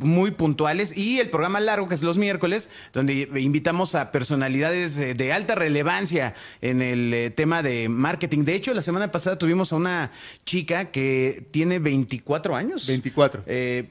muy 0.00 0.32
puntuales. 0.32 0.96
Y 0.96 1.20
el 1.20 1.30
programa 1.30 1.60
largo, 1.60 1.86
que 1.88 1.94
es 1.94 2.02
los 2.02 2.18
miércoles, 2.18 2.70
donde 2.92 3.28
invitamos 3.36 3.94
a 3.94 4.10
personalidades 4.10 4.96
de 4.96 5.32
alta 5.32 5.54
relevancia 5.54 6.34
en 6.60 6.82
el 6.82 7.32
tema 7.36 7.62
de 7.62 7.88
marketing. 7.88 8.44
De 8.44 8.56
hecho, 8.56 8.74
la 8.74 8.82
semana 8.82 9.12
pasada 9.12 9.38
tuvimos 9.38 9.72
a 9.72 9.76
una 9.76 10.10
chica 10.44 10.90
que 10.90 11.48
tiene 11.50 11.78
24 11.78 12.56
años. 12.56 12.86
24. 12.86 13.44
Eh, 13.46 13.88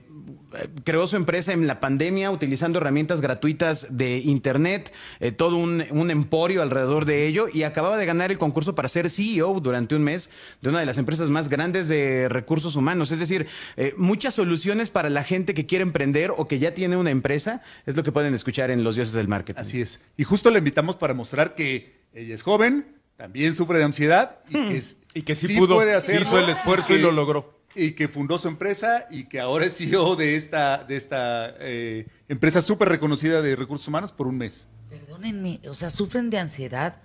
creó 0.83 1.07
su 1.07 1.15
empresa 1.15 1.53
en 1.53 1.67
la 1.67 1.79
pandemia 1.79 2.31
utilizando 2.31 2.79
herramientas 2.79 3.21
gratuitas 3.21 3.97
de 3.97 4.17
Internet, 4.19 4.93
eh, 5.19 5.31
todo 5.31 5.57
un, 5.57 5.83
emporio 6.11 6.61
alrededor 6.61 7.05
de 7.05 7.27
ello 7.27 7.47
y 7.51 7.63
acababa 7.63 7.97
de 7.97 8.05
ganar 8.05 8.31
el 8.31 8.37
concurso 8.37 8.75
para 8.75 8.87
ser 8.87 9.09
CEO 9.09 9.59
durante 9.59 9.95
un 9.95 10.03
mes 10.03 10.29
de 10.61 10.69
una 10.69 10.79
de 10.79 10.85
las 10.85 10.97
empresas 10.97 11.29
más 11.29 11.49
grandes 11.49 11.87
de 11.87 12.29
recursos 12.29 12.75
humanos. 12.75 13.11
Es 13.11 13.19
decir, 13.19 13.47
eh, 13.77 13.93
muchas 13.97 14.35
soluciones 14.35 14.89
para 14.89 15.09
la 15.09 15.23
gente 15.23 15.53
que 15.53 15.65
quiere 15.65 15.83
emprender 15.83 16.31
o 16.35 16.47
que 16.47 16.59
ya 16.59 16.73
tiene 16.73 16.97
una 16.97 17.11
empresa, 17.11 17.61
es 17.85 17.95
lo 17.95 18.03
que 18.03 18.11
pueden 18.11 18.33
escuchar 18.33 18.69
en 18.69 18.83
Los 18.83 18.95
Dioses 18.95 19.13
del 19.13 19.27
Marketing. 19.27 19.61
Así 19.61 19.81
es. 19.81 19.99
Y 20.17 20.23
justo 20.23 20.51
la 20.51 20.59
invitamos 20.59 20.95
para 20.95 21.13
mostrar 21.13 21.55
que 21.55 22.03
ella 22.13 22.35
es 22.35 22.43
joven, 22.43 22.85
también 23.15 23.53
sufre 23.53 23.77
de 23.77 23.83
ansiedad 23.83 24.39
y 24.49 24.53
que, 24.53 24.77
es, 24.77 24.97
y 25.13 25.21
que 25.21 25.35
sí, 25.35 25.55
pudo, 25.55 25.75
puede 25.75 25.93
hacer, 25.93 26.21
hizo 26.21 26.37
el 26.37 26.49
esfuerzo 26.49 26.95
y 26.95 26.99
lo 26.99 27.11
logró. 27.11 27.59
Y 27.75 27.91
que 27.91 28.07
fundó 28.07 28.37
su 28.37 28.47
empresa 28.47 29.07
y 29.09 29.25
que 29.25 29.39
ahora 29.39 29.65
es 29.65 29.77
CEO 29.77 30.15
de 30.15 30.35
esta, 30.35 30.83
de 30.83 30.95
esta 30.95 31.55
eh, 31.59 32.07
empresa 32.27 32.61
súper 32.61 32.89
reconocida 32.89 33.41
de 33.41 33.55
recursos 33.55 33.87
humanos 33.87 34.11
por 34.11 34.27
un 34.27 34.37
mes. 34.37 34.67
Perdónenme, 34.89 35.59
o 35.67 35.73
sea, 35.73 35.89
sufren 35.89 36.29
de 36.29 36.37
ansiedad, 36.37 37.01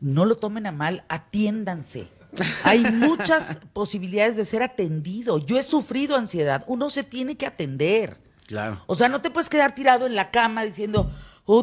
no 0.00 0.24
lo 0.24 0.36
tomen 0.36 0.66
a 0.66 0.72
mal, 0.72 1.04
atiéndanse. 1.08 2.08
Hay 2.64 2.80
muchas 2.92 3.60
posibilidades 3.72 4.36
de 4.36 4.44
ser 4.44 4.62
atendido. 4.62 5.38
Yo 5.38 5.58
he 5.58 5.62
sufrido 5.62 6.16
ansiedad, 6.16 6.64
uno 6.66 6.90
se 6.90 7.04
tiene 7.04 7.36
que 7.36 7.46
atender. 7.46 8.18
Claro. 8.46 8.82
O 8.86 8.94
sea, 8.96 9.08
no 9.08 9.20
te 9.20 9.30
puedes 9.30 9.48
quedar 9.48 9.74
tirado 9.74 10.06
en 10.06 10.16
la 10.16 10.30
cama 10.30 10.64
diciendo, 10.64 11.12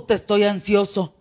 te 0.08 0.14
estoy 0.14 0.44
ansioso 0.44 1.16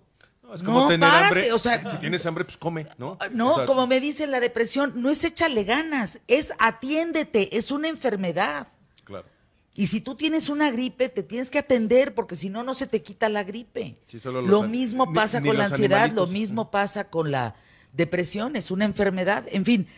es 0.52 0.62
como 0.62 0.88
tener 0.88 1.08
hambre. 1.08 1.52
O 1.52 1.58
sea, 1.58 1.88
si 1.88 1.96
tienes 1.98 2.24
hambre, 2.26 2.44
pues 2.44 2.56
come, 2.56 2.86
¿no? 2.98 3.16
Ah, 3.20 3.28
no, 3.30 3.64
como 3.66 3.86
me 3.86 4.00
dice 4.00 4.26
la 4.26 4.40
depresión, 4.40 4.92
no 4.96 5.10
es 5.10 5.24
échale 5.24 5.64
ganas, 5.64 6.20
es 6.28 6.52
atiéndete, 6.58 7.56
es 7.56 7.70
una 7.70 7.88
enfermedad. 7.88 8.68
Claro. 9.04 9.26
Y 9.74 9.88
si 9.88 10.00
tú 10.00 10.14
tienes 10.14 10.48
una 10.48 10.70
gripe, 10.70 11.08
te 11.08 11.24
tienes 11.24 11.50
que 11.50 11.58
atender 11.58 12.14
porque 12.14 12.36
si 12.36 12.48
no, 12.48 12.62
no 12.62 12.74
se 12.74 12.86
te 12.86 13.02
quita 13.02 13.28
la 13.28 13.42
gripe. 13.42 13.98
lo 14.24 14.62
mismo 14.62 15.12
pasa 15.12 15.42
con 15.42 15.58
la 15.58 15.66
ansiedad, 15.66 16.12
lo 16.12 16.28
mismo 16.28 16.70
pasa 16.70 17.10
con 17.10 17.32
la 17.32 17.56
depresión, 17.92 18.54
es 18.54 18.70
una 18.70 18.84
enfermedad. 18.84 19.46
En 19.50 19.64
fin, 19.64 19.88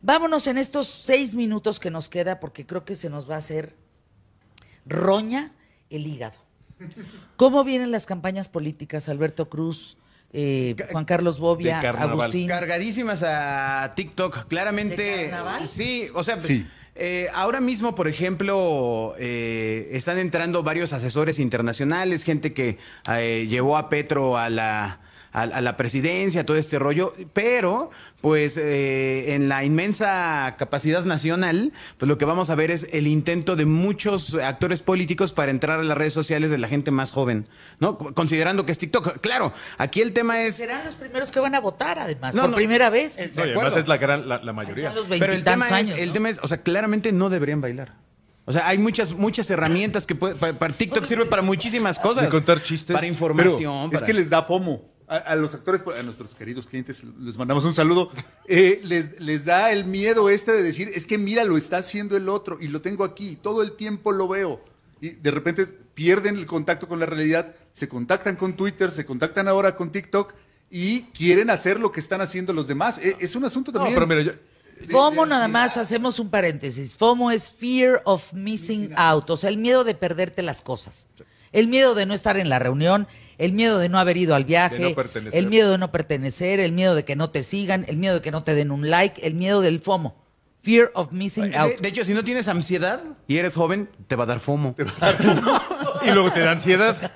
vámonos 0.00 0.46
en 0.46 0.58
estos 0.58 0.86
seis 0.86 1.34
minutos 1.34 1.80
que 1.80 1.90
nos 1.90 2.08
queda 2.08 2.38
porque 2.38 2.66
creo 2.66 2.84
que 2.84 2.94
se 2.94 3.10
nos 3.10 3.28
va 3.28 3.34
a 3.34 3.38
hacer 3.38 3.74
roña 4.84 5.52
el 5.90 6.06
hígado. 6.06 6.45
¿Cómo 7.36 7.64
vienen 7.64 7.90
las 7.90 8.06
campañas 8.06 8.48
políticas, 8.48 9.08
Alberto 9.08 9.48
Cruz? 9.48 9.96
Eh, 10.32 10.74
Juan 10.90 11.04
Carlos 11.04 11.38
Bobia, 11.38 11.80
Agustín. 11.80 12.48
Cargadísimas 12.48 13.22
a 13.22 13.92
TikTok, 13.94 14.46
claramente. 14.48 15.32
Sí, 15.64 16.08
o 16.14 16.22
sea, 16.22 16.36
eh, 16.94 17.28
ahora 17.32 17.60
mismo, 17.60 17.94
por 17.94 18.08
ejemplo, 18.08 19.14
eh, 19.18 19.88
están 19.92 20.18
entrando 20.18 20.62
varios 20.62 20.92
asesores 20.92 21.38
internacionales, 21.38 22.22
gente 22.22 22.52
que 22.52 22.78
llevó 23.48 23.76
a 23.76 23.88
Petro 23.88 24.36
a 24.36 24.50
la 24.50 25.00
a, 25.36 25.60
la 25.60 25.76
presidencia, 25.76 26.46
todo 26.46 26.56
este 26.56 26.78
rollo, 26.78 27.14
pero 27.34 27.90
pues 28.22 28.56
eh, 28.56 29.34
en 29.34 29.50
la 29.50 29.64
inmensa 29.64 30.56
capacidad 30.58 31.04
nacional, 31.04 31.74
pues 31.98 32.08
lo 32.08 32.16
que 32.16 32.24
vamos 32.24 32.48
a 32.48 32.54
ver 32.54 32.70
es 32.70 32.88
el 32.92 33.06
intento 33.06 33.54
de 33.54 33.66
muchos 33.66 34.34
actores 34.34 34.80
políticos 34.80 35.32
para 35.32 35.50
entrar 35.50 35.78
a 35.78 35.82
las 35.82 35.98
redes 35.98 36.14
sociales 36.14 36.50
de 36.50 36.56
la 36.56 36.68
gente 36.68 36.90
más 36.90 37.12
joven, 37.12 37.48
¿no? 37.80 37.98
Considerando 37.98 38.64
que 38.64 38.72
es 38.72 38.78
TikTok. 38.78 39.20
Claro, 39.20 39.52
aquí 39.76 40.00
el 40.00 40.14
tema 40.14 40.42
es... 40.42 40.56
Serán 40.56 40.86
los 40.86 40.94
primeros 40.94 41.30
que 41.30 41.40
van 41.40 41.54
a 41.54 41.60
votar, 41.60 41.98
además, 41.98 42.34
por 42.34 42.54
primera 42.54 42.88
vez. 42.88 43.18
No, 43.36 43.42
además 43.42 43.76
es 43.76 43.86
la, 43.86 43.98
gran, 43.98 44.26
la, 44.26 44.52
mayoría. 44.54 44.94
Pero 45.06 45.34
el 45.34 45.44
tema, 45.44 45.80
es, 45.80 45.90
el 45.90 46.12
tema 46.12 46.30
es, 46.30 46.40
o 46.42 46.48
sea, 46.48 46.62
claramente 46.62 47.12
no 47.12 47.28
deberían 47.28 47.60
bailar. 47.60 47.92
O 48.46 48.52
sea, 48.52 48.68
hay 48.68 48.78
muchas 48.78 49.12
muchas 49.12 49.50
herramientas 49.50 50.06
que 50.06 50.14
puede, 50.14 50.36
para, 50.36 50.72
TikTok 50.72 51.04
sirve 51.04 51.26
para 51.26 51.42
muchísimas 51.42 51.98
cosas. 51.98 52.24
De 52.24 52.30
contar 52.30 52.62
chistes. 52.62 52.94
Para 52.94 53.06
información. 53.06 53.90
Es 53.92 54.02
que 54.02 54.14
les 54.14 54.30
da 54.30 54.42
FOMO 54.44 54.95
a, 55.08 55.36
los 55.36 55.54
actores, 55.54 55.82
a 55.86 56.02
nuestros 56.02 56.34
queridos 56.34 56.66
clientes, 56.66 57.02
les 57.20 57.38
mandamos 57.38 57.64
un 57.64 57.74
saludo, 57.74 58.10
eh, 58.48 58.80
les, 58.82 59.20
les 59.20 59.44
da 59.44 59.70
el 59.70 59.84
miedo 59.84 60.28
este 60.28 60.52
de 60.52 60.62
decir, 60.62 60.90
es 60.94 61.06
que 61.06 61.18
mira, 61.18 61.44
lo 61.44 61.56
está 61.56 61.78
haciendo 61.78 62.16
el 62.16 62.28
otro 62.28 62.58
y 62.60 62.68
lo 62.68 62.80
tengo 62.80 63.04
aquí, 63.04 63.36
todo 63.36 63.62
el 63.62 63.72
tiempo 63.72 64.12
lo 64.12 64.28
veo. 64.28 64.60
Y 65.00 65.10
de 65.10 65.30
repente 65.30 65.66
pierden 65.94 66.36
el 66.36 66.46
contacto 66.46 66.88
con 66.88 66.98
la 66.98 67.06
realidad, 67.06 67.54
se 67.72 67.88
contactan 67.88 68.36
con 68.36 68.56
Twitter, 68.56 68.90
se 68.90 69.04
contactan 69.04 69.46
ahora 69.46 69.76
con 69.76 69.92
TikTok 69.92 70.34
y 70.70 71.02
quieren 71.02 71.50
hacer 71.50 71.78
lo 71.78 71.92
que 71.92 72.00
están 72.00 72.20
haciendo 72.20 72.52
los 72.52 72.66
demás. 72.66 72.98
E, 72.98 73.16
es, 73.20 73.36
un 73.36 73.44
asunto 73.44 73.72
también... 73.72 73.94
No, 73.94 74.06
pero 74.06 74.22
mira, 74.22 74.38
FOMO 74.90 75.24
nada 75.24 75.48
más, 75.48 75.76
hacemos 75.76 76.18
un 76.18 76.30
paréntesis. 76.30 76.96
FOMO 76.96 77.30
es 77.30 77.50
fear 77.50 78.02
of 78.04 78.32
missing 78.32 78.92
out, 78.96 79.28
o 79.30 79.36
sea, 79.36 79.50
el 79.50 79.56
miedo 79.56 79.84
de 79.84 79.94
perderte 79.94 80.42
las 80.42 80.60
cosas. 80.60 81.06
El 81.52 81.68
miedo 81.68 81.94
de 81.94 82.06
no 82.06 82.14
estar 82.14 82.36
en 82.36 82.48
la 82.48 82.58
reunión, 82.58 83.06
el 83.38 83.52
miedo 83.52 83.78
de 83.78 83.88
no 83.88 83.98
haber 83.98 84.16
ido 84.16 84.34
al 84.34 84.44
viaje, 84.44 84.94
el 85.32 85.46
miedo 85.46 85.72
de 85.72 85.78
no 85.78 85.92
pertenecer, 85.92 86.60
el 86.60 86.72
miedo 86.72 86.94
de 86.94 87.04
que 87.04 87.16
no 87.16 87.30
te 87.30 87.42
sigan, 87.42 87.84
el 87.88 87.96
miedo 87.96 88.14
de 88.14 88.20
que 88.22 88.30
no 88.30 88.42
te 88.42 88.54
den 88.54 88.70
un 88.70 88.88
like, 88.90 89.26
el 89.26 89.34
miedo 89.34 89.60
del 89.60 89.80
FOMO. 89.80 90.16
Fear 90.62 90.90
of 90.94 91.12
missing 91.12 91.54
out. 91.54 91.78
De, 91.78 91.88
hecho, 91.88 92.04
si 92.04 92.12
no 92.12 92.24
tienes 92.24 92.48
ansiedad 92.48 93.00
y 93.28 93.36
eres 93.36 93.54
joven, 93.54 93.88
te 94.08 94.16
va 94.16 94.24
a 94.24 94.26
dar 94.26 94.40
FOMO. 94.40 94.74
y 96.06 96.10
luego 96.12 96.32
te 96.32 96.40
da 96.40 96.52
ansiedad. 96.52 97.12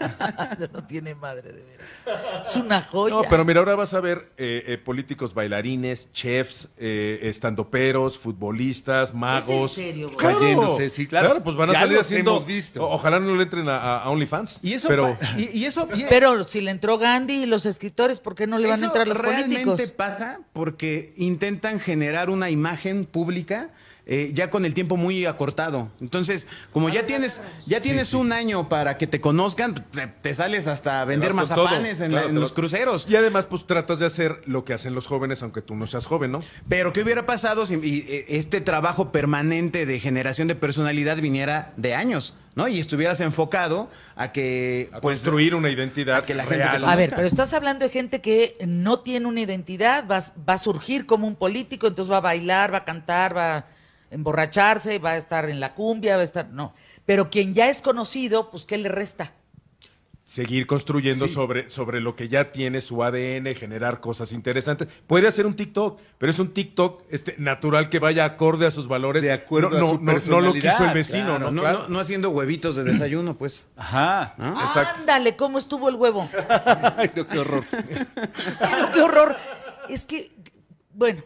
no 0.72 0.84
tiene 0.84 1.14
madre 1.14 1.52
de 1.52 1.62
veras. 1.62 2.48
Es 2.48 2.56
una 2.56 2.82
joya. 2.82 3.14
No, 3.14 3.22
pero 3.28 3.44
mira, 3.44 3.60
ahora 3.60 3.74
vas 3.74 3.94
a 3.94 4.00
ver 4.00 4.32
eh, 4.36 4.64
eh, 4.66 4.78
políticos 4.78 5.34
bailarines, 5.34 6.12
chefs, 6.12 6.68
eh, 6.78 7.20
estandoperos, 7.22 8.18
futbolistas, 8.18 9.14
magos. 9.14 9.72
¿Es 9.72 9.78
en 9.78 9.84
serio, 9.84 10.16
cayéndose, 10.16 10.90
sí, 10.90 11.06
claro. 11.06 11.28
Claro, 11.28 11.44
pues 11.44 11.56
van 11.56 11.70
a 11.70 11.74
salir 11.74 11.98
haciendo. 11.98 12.32
Hemos 12.32 12.46
visto. 12.46 12.88
ojalá 12.88 13.20
no 13.20 13.36
le 13.36 13.42
entren 13.44 13.68
a, 13.68 14.08
OnlyFans. 14.08 14.60
Y 14.62 14.74
eso, 14.74 14.88
pero, 14.88 15.16
y, 15.36 15.64
eso, 15.64 15.88
pero 16.08 16.44
si 16.44 16.60
le 16.60 16.70
entró 16.70 16.98
Gandhi 16.98 17.42
y 17.42 17.46
los 17.46 17.66
escritores, 17.66 18.20
¿por 18.20 18.34
qué 18.34 18.46
no 18.46 18.58
le 18.58 18.68
van 18.68 18.82
a 18.82 18.86
entrar 18.86 19.06
los 19.06 19.18
políticos? 19.18 19.48
Realmente 19.48 19.88
pasa 19.88 20.40
porque 20.52 21.14
intentan 21.16 21.80
generar 21.80 22.30
una 22.30 22.50
imagen 22.50 23.04
pública 23.04 23.70
eh, 24.12 24.32
ya 24.34 24.50
con 24.50 24.64
el 24.64 24.74
tiempo 24.74 24.96
muy 24.96 25.24
acortado. 25.24 25.88
Entonces, 26.00 26.48
como 26.72 26.88
ya 26.88 27.06
tienes, 27.06 27.40
ya 27.64 27.80
tienes 27.80 28.12
un 28.12 28.32
año 28.32 28.68
para 28.68 28.98
que 28.98 29.06
te 29.06 29.20
conozcan, 29.20 29.86
te, 30.20 30.34
sales 30.34 30.66
hasta 30.66 31.04
vender 31.04 31.32
mazapanes 31.32 32.00
en, 32.00 32.12
en 32.12 32.34
los 32.34 32.50
cruceros. 32.50 33.06
Y 33.08 33.14
además, 33.14 33.46
pues 33.46 33.68
tratas 33.68 34.00
de 34.00 34.06
hacer 34.06 34.42
lo 34.46 34.64
que 34.64 34.74
hacen 34.74 34.96
los 34.96 35.06
jóvenes, 35.06 35.44
aunque 35.44 35.62
tú 35.62 35.76
no 35.76 35.86
seas 35.86 36.06
joven, 36.06 36.32
¿no? 36.32 36.40
Pero, 36.68 36.92
¿qué 36.92 37.02
hubiera 37.02 37.24
pasado 37.24 37.66
si 37.66 37.74
eh, 37.74 38.26
este 38.30 38.60
trabajo 38.60 39.12
permanente 39.12 39.86
de 39.86 40.00
generación 40.00 40.48
de 40.48 40.56
personalidad 40.56 41.16
viniera 41.18 41.72
de 41.76 41.94
años? 41.94 42.34
¿no? 42.56 42.66
Y 42.66 42.80
estuvieras 42.80 43.20
enfocado 43.20 43.88
a 44.16 44.32
que 44.32 44.90
a 44.92 45.00
pues, 45.00 45.20
construir 45.20 45.54
una 45.54 45.70
identidad 45.70 46.24
que 46.24 46.34
la 46.34 46.46
gente 46.46 46.64
A 46.64 46.96
ver, 46.96 47.10
pero 47.10 47.28
estás 47.28 47.54
hablando 47.54 47.84
de 47.84 47.92
gente 47.92 48.20
que 48.20 48.56
no 48.66 48.98
tiene 48.98 49.26
una 49.26 49.40
identidad, 49.40 50.04
va, 50.10 50.20
va 50.48 50.54
a 50.54 50.58
surgir 50.58 51.06
como 51.06 51.28
un 51.28 51.36
político, 51.36 51.86
entonces 51.86 52.10
va 52.10 52.16
a 52.16 52.22
bailar, 52.22 52.74
va 52.74 52.78
a 52.78 52.84
cantar, 52.84 53.36
va 53.36 53.66
emborracharse, 54.10 54.98
va 54.98 55.12
a 55.12 55.16
estar 55.16 55.48
en 55.48 55.60
la 55.60 55.74
cumbia, 55.74 56.16
va 56.16 56.22
a 56.22 56.24
estar, 56.24 56.48
no. 56.50 56.74
Pero 57.06 57.30
quien 57.30 57.54
ya 57.54 57.68
es 57.68 57.82
conocido, 57.82 58.50
pues 58.50 58.64
¿qué 58.64 58.78
le 58.78 58.88
resta? 58.88 59.32
Seguir 60.30 60.68
construyendo 60.68 61.26
sobre, 61.26 61.70
sobre 61.70 62.00
lo 62.00 62.14
que 62.14 62.28
ya 62.28 62.52
tiene 62.52 62.80
su 62.80 63.02
ADN, 63.02 63.52
generar 63.56 63.98
cosas 63.98 64.30
interesantes. 64.30 64.86
Puede 65.08 65.26
hacer 65.26 65.44
un 65.44 65.56
TikTok, 65.56 65.98
pero 66.18 66.30
es 66.30 66.38
un 66.38 66.54
TikTok 66.54 67.02
este, 67.10 67.34
natural 67.38 67.88
que 67.88 67.98
vaya 67.98 68.24
acorde 68.24 68.64
a 68.64 68.70
sus 68.70 68.86
valores. 68.86 69.24
De 69.24 69.32
acuerdo 69.32 69.70
no, 69.70 70.12
a 70.12 70.20
su 70.20 70.30
no, 70.30 70.40
lo 70.40 70.52
quiso 70.52 70.84
el 70.84 70.94
vecino, 70.94 71.36
¿no? 71.40 71.50
No, 71.50 71.98
haciendo 71.98 72.30
huevitos 72.30 72.76
de 72.76 72.84
desayuno, 72.84 73.36
pues. 73.36 73.66
Ajá. 73.76 74.36
Ándale, 74.38 75.34
¿cómo 75.34 75.58
estuvo 75.58 75.88
el 75.88 75.96
huevo? 75.96 76.30
Ay, 76.96 77.08
qué 77.08 77.22
horror. 77.22 77.64
qué 78.94 79.00
horror. 79.00 79.36
Es 79.88 80.06
que, 80.06 80.30
bueno, 80.94 81.24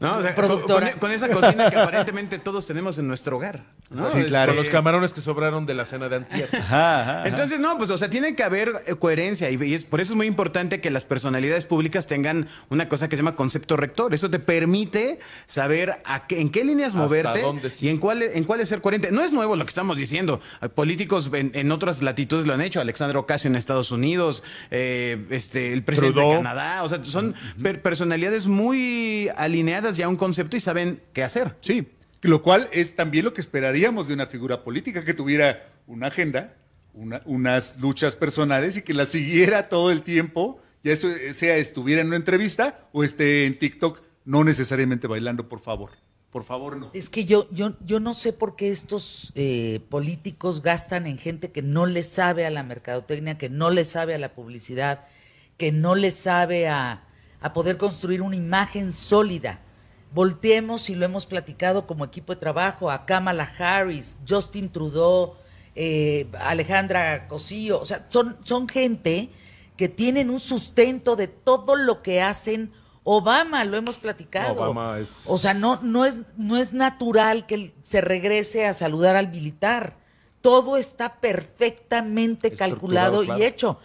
¿no? 0.00 0.16
O 0.18 0.22
sea, 0.22 0.34
productora. 0.34 0.90
Con, 0.92 1.00
con 1.00 1.12
esa 1.12 1.28
cocina 1.28 1.70
que 1.70 1.76
aparentemente 1.76 2.38
todos 2.38 2.66
tenemos 2.66 2.98
en 2.98 3.06
nuestro 3.06 3.36
hogar. 3.36 3.62
¿no? 3.90 4.08
Sí, 4.08 4.18
Este, 4.18 4.28
claro. 4.30 4.52
Con 4.52 4.56
los 4.56 4.68
camarones 4.68 5.12
que 5.12 5.20
sobraron 5.20 5.66
de 5.66 5.74
la 5.74 5.84
cena 5.84 6.08
de 6.08 6.16
antier. 6.16 6.48
Ajá, 6.52 7.00
ajá, 7.02 7.18
ajá. 7.20 7.28
Entonces, 7.28 7.58
no, 7.60 7.76
pues, 7.76 7.90
o 7.90 7.98
sea, 7.98 8.08
tiene 8.08 8.34
que 8.36 8.42
haber 8.44 8.82
eh, 8.86 8.94
coherencia 8.94 9.50
y, 9.50 9.62
y 9.62 9.74
es, 9.74 9.84
por 9.84 10.00
eso 10.00 10.12
es 10.12 10.16
muy 10.16 10.26
importante 10.26 10.80
que 10.80 10.90
las 10.90 11.04
personalidades 11.04 11.64
públicas 11.64 12.06
tengan 12.06 12.48
una 12.68 12.88
cosa 12.88 13.08
que 13.08 13.16
se 13.16 13.22
llama 13.22 13.36
concepto 13.36 13.76
rector. 13.76 14.14
Eso 14.14 14.30
te 14.30 14.38
permite 14.38 15.18
saber 15.46 16.00
a 16.04 16.26
qué- 16.26 16.40
en 16.40 16.50
qué 16.50 16.64
líneas 16.64 16.94
moverte 16.94 17.42
dónde 17.42 17.70
sí. 17.70 17.86
y 17.86 17.88
en 17.88 17.98
cuál, 17.98 18.22
en 18.22 18.44
cuál 18.44 18.60
es 18.60 18.68
ser 18.68 18.80
coherente. 18.80 19.10
No 19.10 19.22
es 19.22 19.32
nuevo 19.32 19.56
lo 19.56 19.64
que 19.64 19.70
estamos 19.70 19.96
diciendo. 19.96 20.40
Eh, 20.62 20.68
Políticos 20.68 21.28
en, 21.34 21.50
en 21.54 21.72
otras 21.72 22.00
latitudes 22.00 22.46
lo 22.46 22.54
han 22.54 22.60
hecho. 22.62 22.80
Alexandre 22.80 23.18
Ocasio 23.18 23.48
en 23.48 23.56
Estados 23.56 23.90
Unidos, 23.90 24.42
eh, 24.70 25.26
este, 25.30 25.72
el 25.72 25.82
presidente 25.82 26.14
Trudeau. 26.14 26.30
de 26.38 26.42
Canadá. 26.44 26.84
O 26.84 26.88
sea, 26.88 27.04
son 27.04 27.34
per- 27.60 27.82
personalidades 27.82 28.46
muy 28.46 29.28
alineadas 29.36 29.89
ya 29.96 30.06
a 30.06 30.08
un 30.08 30.16
concepto 30.16 30.56
y 30.56 30.60
saben 30.60 31.02
qué 31.12 31.22
hacer. 31.22 31.56
Sí, 31.60 31.88
lo 32.22 32.42
cual 32.42 32.68
es 32.72 32.94
también 32.96 33.24
lo 33.24 33.32
que 33.32 33.40
esperaríamos 33.40 34.08
de 34.08 34.14
una 34.14 34.26
figura 34.26 34.62
política, 34.64 35.04
que 35.04 35.14
tuviera 35.14 35.70
una 35.86 36.08
agenda, 36.08 36.54
una- 36.94 37.22
unas 37.24 37.78
luchas 37.78 38.16
personales 38.16 38.76
y 38.76 38.82
que 38.82 38.94
las 38.94 39.08
siguiera 39.10 39.68
todo 39.68 39.90
el 39.90 40.02
tiempo, 40.02 40.60
ya 40.82 40.92
eso 40.92 41.08
eh, 41.10 41.34
sea 41.34 41.56
estuviera 41.56 42.00
en 42.00 42.08
una 42.08 42.16
entrevista 42.16 42.88
o 42.92 43.04
esté 43.04 43.46
en 43.46 43.58
TikTok, 43.58 44.00
no 44.24 44.44
necesariamente 44.44 45.06
bailando, 45.06 45.48
por 45.48 45.60
favor. 45.60 45.90
Por 46.30 46.44
favor, 46.44 46.76
no. 46.76 46.90
Es 46.94 47.10
que 47.10 47.24
yo, 47.24 47.48
yo, 47.50 47.72
yo 47.84 47.98
no 47.98 48.14
sé 48.14 48.32
por 48.32 48.54
qué 48.54 48.70
estos 48.70 49.32
eh, 49.34 49.80
políticos 49.88 50.62
gastan 50.62 51.08
en 51.08 51.18
gente 51.18 51.50
que 51.50 51.60
no 51.60 51.86
le 51.86 52.04
sabe 52.04 52.46
a 52.46 52.50
la 52.50 52.62
mercadotecnia, 52.62 53.36
que 53.36 53.48
no 53.48 53.70
le 53.70 53.84
sabe 53.84 54.14
a 54.14 54.18
la 54.18 54.32
publicidad, 54.32 55.06
que 55.56 55.72
no 55.72 55.96
le 55.96 56.12
sabe 56.12 56.68
a, 56.68 57.02
a 57.40 57.52
poder 57.52 57.78
construir 57.78 58.22
una 58.22 58.36
imagen 58.36 58.92
sólida. 58.92 59.60
Volteemos, 60.12 60.90
y 60.90 60.94
lo 60.94 61.04
hemos 61.04 61.26
platicado 61.26 61.86
como 61.86 62.04
equipo 62.04 62.34
de 62.34 62.40
trabajo, 62.40 62.90
a 62.90 63.06
Kamala 63.06 63.44
Harris, 63.58 64.18
Justin 64.28 64.68
Trudeau, 64.70 65.36
eh, 65.76 66.26
Alejandra 66.38 67.28
Cosío, 67.28 67.80
o 67.80 67.86
sea, 67.86 68.06
son, 68.08 68.36
son 68.42 68.68
gente 68.68 69.30
que 69.76 69.88
tienen 69.88 70.28
un 70.28 70.40
sustento 70.40 71.16
de 71.16 71.28
todo 71.28 71.76
lo 71.76 72.02
que 72.02 72.20
hacen. 72.20 72.72
Obama, 73.02 73.64
lo 73.64 73.76
hemos 73.78 73.96
platicado. 73.98 74.52
Obama 74.52 74.98
es- 74.98 75.24
O 75.26 75.38
sea, 75.38 75.54
no, 75.54 75.78
no, 75.82 76.04
es, 76.04 76.20
no 76.36 76.58
es 76.58 76.72
natural 76.74 77.46
que 77.46 77.72
se 77.82 78.00
regrese 78.00 78.66
a 78.66 78.74
saludar 78.74 79.16
al 79.16 79.30
militar. 79.30 79.96
Todo 80.42 80.76
está 80.76 81.20
perfectamente 81.20 82.50
calculado 82.52 83.22
claro. 83.22 83.40
y 83.40 83.44
hecho. 83.44 83.78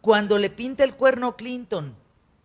Cuando 0.00 0.38
le 0.38 0.50
pinta 0.50 0.84
el 0.84 0.94
cuerno 0.94 1.36
Clinton 1.36 1.94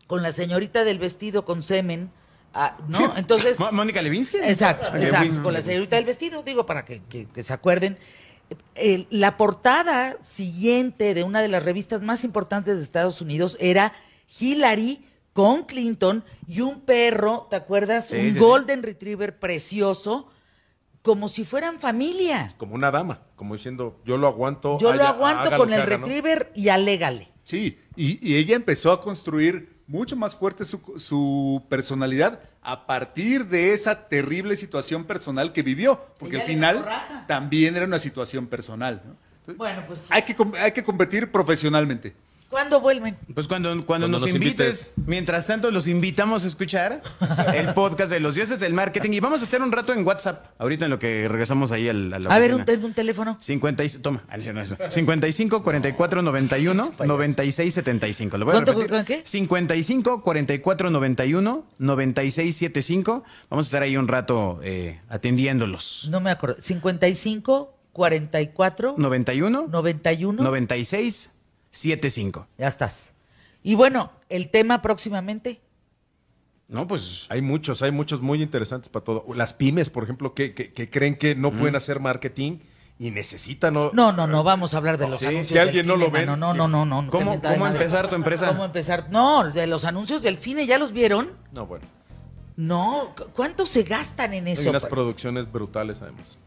con 0.07 0.21
la 0.21 0.33
señorita 0.33 0.83
del 0.83 0.99
vestido 0.99 1.45
con 1.45 1.61
semen, 1.61 2.11
ah, 2.53 2.77
¿no? 2.87 3.13
Entonces, 3.17 3.57
Mónica 3.71 4.01
Levinsky. 4.01 4.37
Exacto, 4.37 4.95
exacto. 4.97 5.43
Con 5.43 5.53
la 5.53 5.61
señorita 5.61 5.95
del 5.95 6.05
vestido, 6.05 6.43
digo, 6.43 6.65
para 6.65 6.85
que, 6.85 7.01
que- 7.09 7.25
que 7.27 7.43
se 7.43 7.53
acuerden. 7.53 7.97
El- 8.75 9.05
la 9.11 9.37
portada 9.37 10.17
siguiente 10.21 11.13
de 11.13 11.23
una 11.23 11.41
de 11.41 11.49
las 11.49 11.63
revistas 11.63 12.01
más 12.01 12.23
importantes 12.23 12.77
de 12.77 12.83
Estados 12.83 13.21
Unidos 13.21 13.57
era 13.59 13.93
Hillary 14.39 15.05
con 15.33 15.63
Clinton 15.65 16.23
y 16.47 16.61
un 16.61 16.81
perro, 16.81 17.47
¿te 17.49 17.55
acuerdas? 17.55 18.07
Sí, 18.07 18.15
un 18.17 18.21
sí, 18.23 18.33
sí. 18.33 18.39
Golden 18.39 18.81
Retriever 18.83 19.37
precioso, 19.37 20.27
como 21.03 21.27
si 21.27 21.45
fueran 21.45 21.79
familia. 21.79 22.55
Como 22.57 22.73
una 22.75 22.89
dama, 22.91 23.21
como 23.35 23.55
diciendo, 23.55 24.01
yo 24.05 24.17
lo 24.17 24.27
aguanto. 24.27 24.77
Yo 24.79 24.93
lo 24.93 25.05
aguanto 25.05 25.55
con 25.55 25.71
el 25.71 25.81
haga, 25.81 25.97
¿no? 25.97 26.05
Retriever 26.05 26.51
y 26.55 26.69
alégale. 26.69 27.29
Sí, 27.43 27.79
y, 27.95 28.19
y 28.27 28.35
ella 28.37 28.55
empezó 28.55 28.91
a 28.91 29.01
construir 29.01 29.78
mucho 29.89 30.15
más 30.15 30.35
fuerte 30.35 30.63
su, 30.65 30.79
su 30.97 31.63
personalidad 31.67 32.39
a 32.61 32.85
partir 32.85 33.47
de 33.47 33.73
esa 33.73 34.07
terrible 34.07 34.55
situación 34.55 35.03
personal 35.03 35.51
que 35.51 35.63
vivió, 35.63 36.05
porque 36.19 36.39
al 36.39 36.43
final 36.43 36.85
también 37.27 37.75
era 37.75 37.85
una 37.85 37.97
situación 37.97 38.45
personal. 38.45 39.01
¿no? 39.03 39.15
Entonces, 39.39 39.57
Bueno, 39.57 39.83
pues, 39.87 40.05
hay, 40.11 40.21
que, 40.21 40.35
hay 40.59 40.71
que 40.71 40.83
competir 40.83 41.31
profesionalmente. 41.31 42.13
¿Cuándo 42.49 42.79
vuelven? 42.81 43.17
Pues 43.33 43.47
cuando, 43.47 43.69
cuando, 43.69 43.85
Cuando 43.85 44.07
nos, 44.07 44.21
nos 44.21 44.29
invites, 44.29 44.91
mientras 45.05 45.47
tanto 45.47 45.71
los 45.71 45.87
invitamos 45.87 46.43
a 46.43 46.47
escuchar 46.47 47.01
el 47.55 47.73
podcast 47.73 48.11
de 48.11 48.19
los 48.19 48.35
dioses 48.35 48.59
del 48.59 48.73
marketing 48.73 49.11
y 49.11 49.19
vamos 49.19 49.41
a 49.41 49.43
estar 49.43 49.61
un 49.61 49.71
rato 49.71 49.93
en 49.93 50.05
WhatsApp, 50.05 50.45
ahorita 50.57 50.85
en 50.85 50.91
lo 50.91 50.99
que 50.99 51.27
regresamos 51.27 51.71
ahí 51.71 51.87
al, 51.89 52.13
a 52.13 52.19
la 52.19 52.33
A 52.33 52.39
ver, 52.39 52.53
un, 52.55 52.61
un 52.83 52.93
teléfono. 52.93 53.37
50 53.39 53.83
y- 53.83 53.89
toma, 54.01 54.23
ah, 54.29 54.37
no, 54.37 54.61
eso. 54.61 54.75
55 54.89 55.63
44 55.63 56.21
91 56.21 56.93
96 57.05 57.73
75. 57.73 58.37
¿Lo 58.37 58.45
voy 58.45 58.51
a 58.51 58.55
¿Cuánto- 58.55 58.71
repetir? 58.73 58.89
con 58.91 59.05
qué? 59.05 59.21
55 59.25 60.21
44 60.23 60.89
91 60.89 61.65
96 61.77 62.55
75. 62.55 63.23
Vamos 63.49 63.65
a 63.65 63.67
estar 63.67 63.83
ahí 63.83 63.95
un 63.97 64.07
rato 64.07 64.59
eh, 64.63 64.99
atendiéndolos. 65.09 66.07
No 66.09 66.19
me 66.19 66.31
acuerdo. 66.31 66.55
55, 66.59 67.73
44, 67.93 68.95
91 68.97 69.67
91. 69.69 70.43
96 70.43 71.29
75. 71.71 72.47
Ya 72.57 72.67
estás. 72.67 73.13
Y 73.63 73.75
bueno, 73.75 74.11
el 74.29 74.49
tema 74.49 74.81
próximamente. 74.81 75.61
No, 76.67 76.87
pues 76.87 77.25
Hay 77.29 77.41
muchos, 77.41 77.81
hay 77.81 77.91
muchos 77.91 78.21
muy 78.21 78.41
interesantes 78.43 78.89
para 78.89 79.03
todo. 79.03 79.25
Las 79.33 79.53
pymes, 79.53 79.89
por 79.89 80.03
ejemplo, 80.03 80.33
que, 80.33 80.53
que- 80.53 80.71
que 80.71 80.89
creen 80.89 81.17
que 81.17 81.33
no 81.35 81.51
pueden 81.51 81.75
hacer 81.75 81.99
marketing 81.99 82.59
y 82.99 83.09
necesitan. 83.11 83.73
¿no? 83.73 83.89
No, 83.93 84.11
no, 84.11 84.27
no, 84.27 84.43
vamos 84.43 84.73
a 84.73 84.77
hablar 84.77 84.97
de 84.99 85.07
los 85.07 85.19
Sí, 85.19 85.25
anuncios. 85.25 85.47
si 85.47 85.57
alguien 85.57 85.87
del 85.87 85.87
no 85.87 85.95
lo 85.97 86.11
ve. 86.11 86.25
No, 86.27 86.35
no, 86.35 86.53
no, 86.53 86.67
no. 86.67 86.85
no, 86.85 87.09
¿Cómo- 87.09 87.41
cómo 87.41 87.67
empezar 87.67 88.07
tu 88.09 88.15
empresa? 88.15 88.47
¿Cómo 88.49 88.65
empezar? 88.65 89.07
No, 89.09 89.49
de 89.49 89.65
los 89.65 89.83
anuncios 89.83 90.21
del 90.21 90.37
cine, 90.37 90.67
¿ya 90.67 90.77
los 90.77 90.91
vieron? 90.93 91.31
No, 91.51 91.65
bueno. 91.65 91.85
No, 92.55 93.13
¿cu- 93.17 93.27
¿cuánto 93.33 93.65
se 93.65 93.83
gastan 93.83 94.33
en 94.33 94.45
Hay 94.47 94.53
eso? 94.53 94.69
unas 94.69 94.85
producciones 94.85 95.51
brutales, 95.51 95.97
además. 96.01 96.37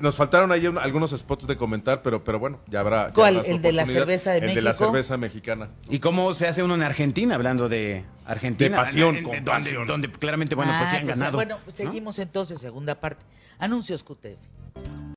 Nos 0.00 0.14
faltaron 0.14 0.50
ahí 0.52 0.66
un- 0.66 0.78
algunos 0.78 1.10
spots 1.12 1.46
de 1.46 1.56
comentar, 1.56 2.02
pero, 2.02 2.22
pero 2.24 2.38
bueno, 2.38 2.60
ya 2.68 2.80
habrá. 2.80 3.08
ya 3.08 3.14
¿Cuál? 3.14 3.36
habrá 3.38 3.48
¿El 3.50 3.62
de 3.62 3.72
la 3.72 3.86
cerveza 3.86 4.32
de 4.32 4.38
El 4.38 4.54
de 4.54 4.62
la 4.62 4.70
México? 4.70 4.84
cerveza 4.86 5.16
mexicana. 5.16 5.68
¿Y 5.88 5.98
cómo 5.98 6.32
se 6.34 6.46
hace 6.48 6.62
uno 6.62 6.74
en 6.74 6.82
Argentina, 6.82 7.34
hablando 7.34 7.68
de 7.68 8.04
Argentina? 8.26 8.76
De 8.76 8.82
pasión, 8.84 9.08
En- 9.10 9.16
en- 9.16 9.22
con 9.24 9.32
donde, 9.36 9.50
pasión. 9.50 9.86
donde 9.86 10.10
claramente, 10.10 10.54
bueno, 10.54 10.72
pues 10.76 10.88
Ah, 10.88 10.90
sí 10.90 10.96
han 10.98 11.04
pues, 11.06 11.18
ganado. 11.18 11.36
Bueno, 11.38 11.58
¿no? 11.66 11.72
seguimos 11.72 12.18
entonces, 12.18 12.60
segunda 12.60 12.94
parte. 13.00 13.22
Anuncios 13.58 14.02
QTF. 14.02 14.38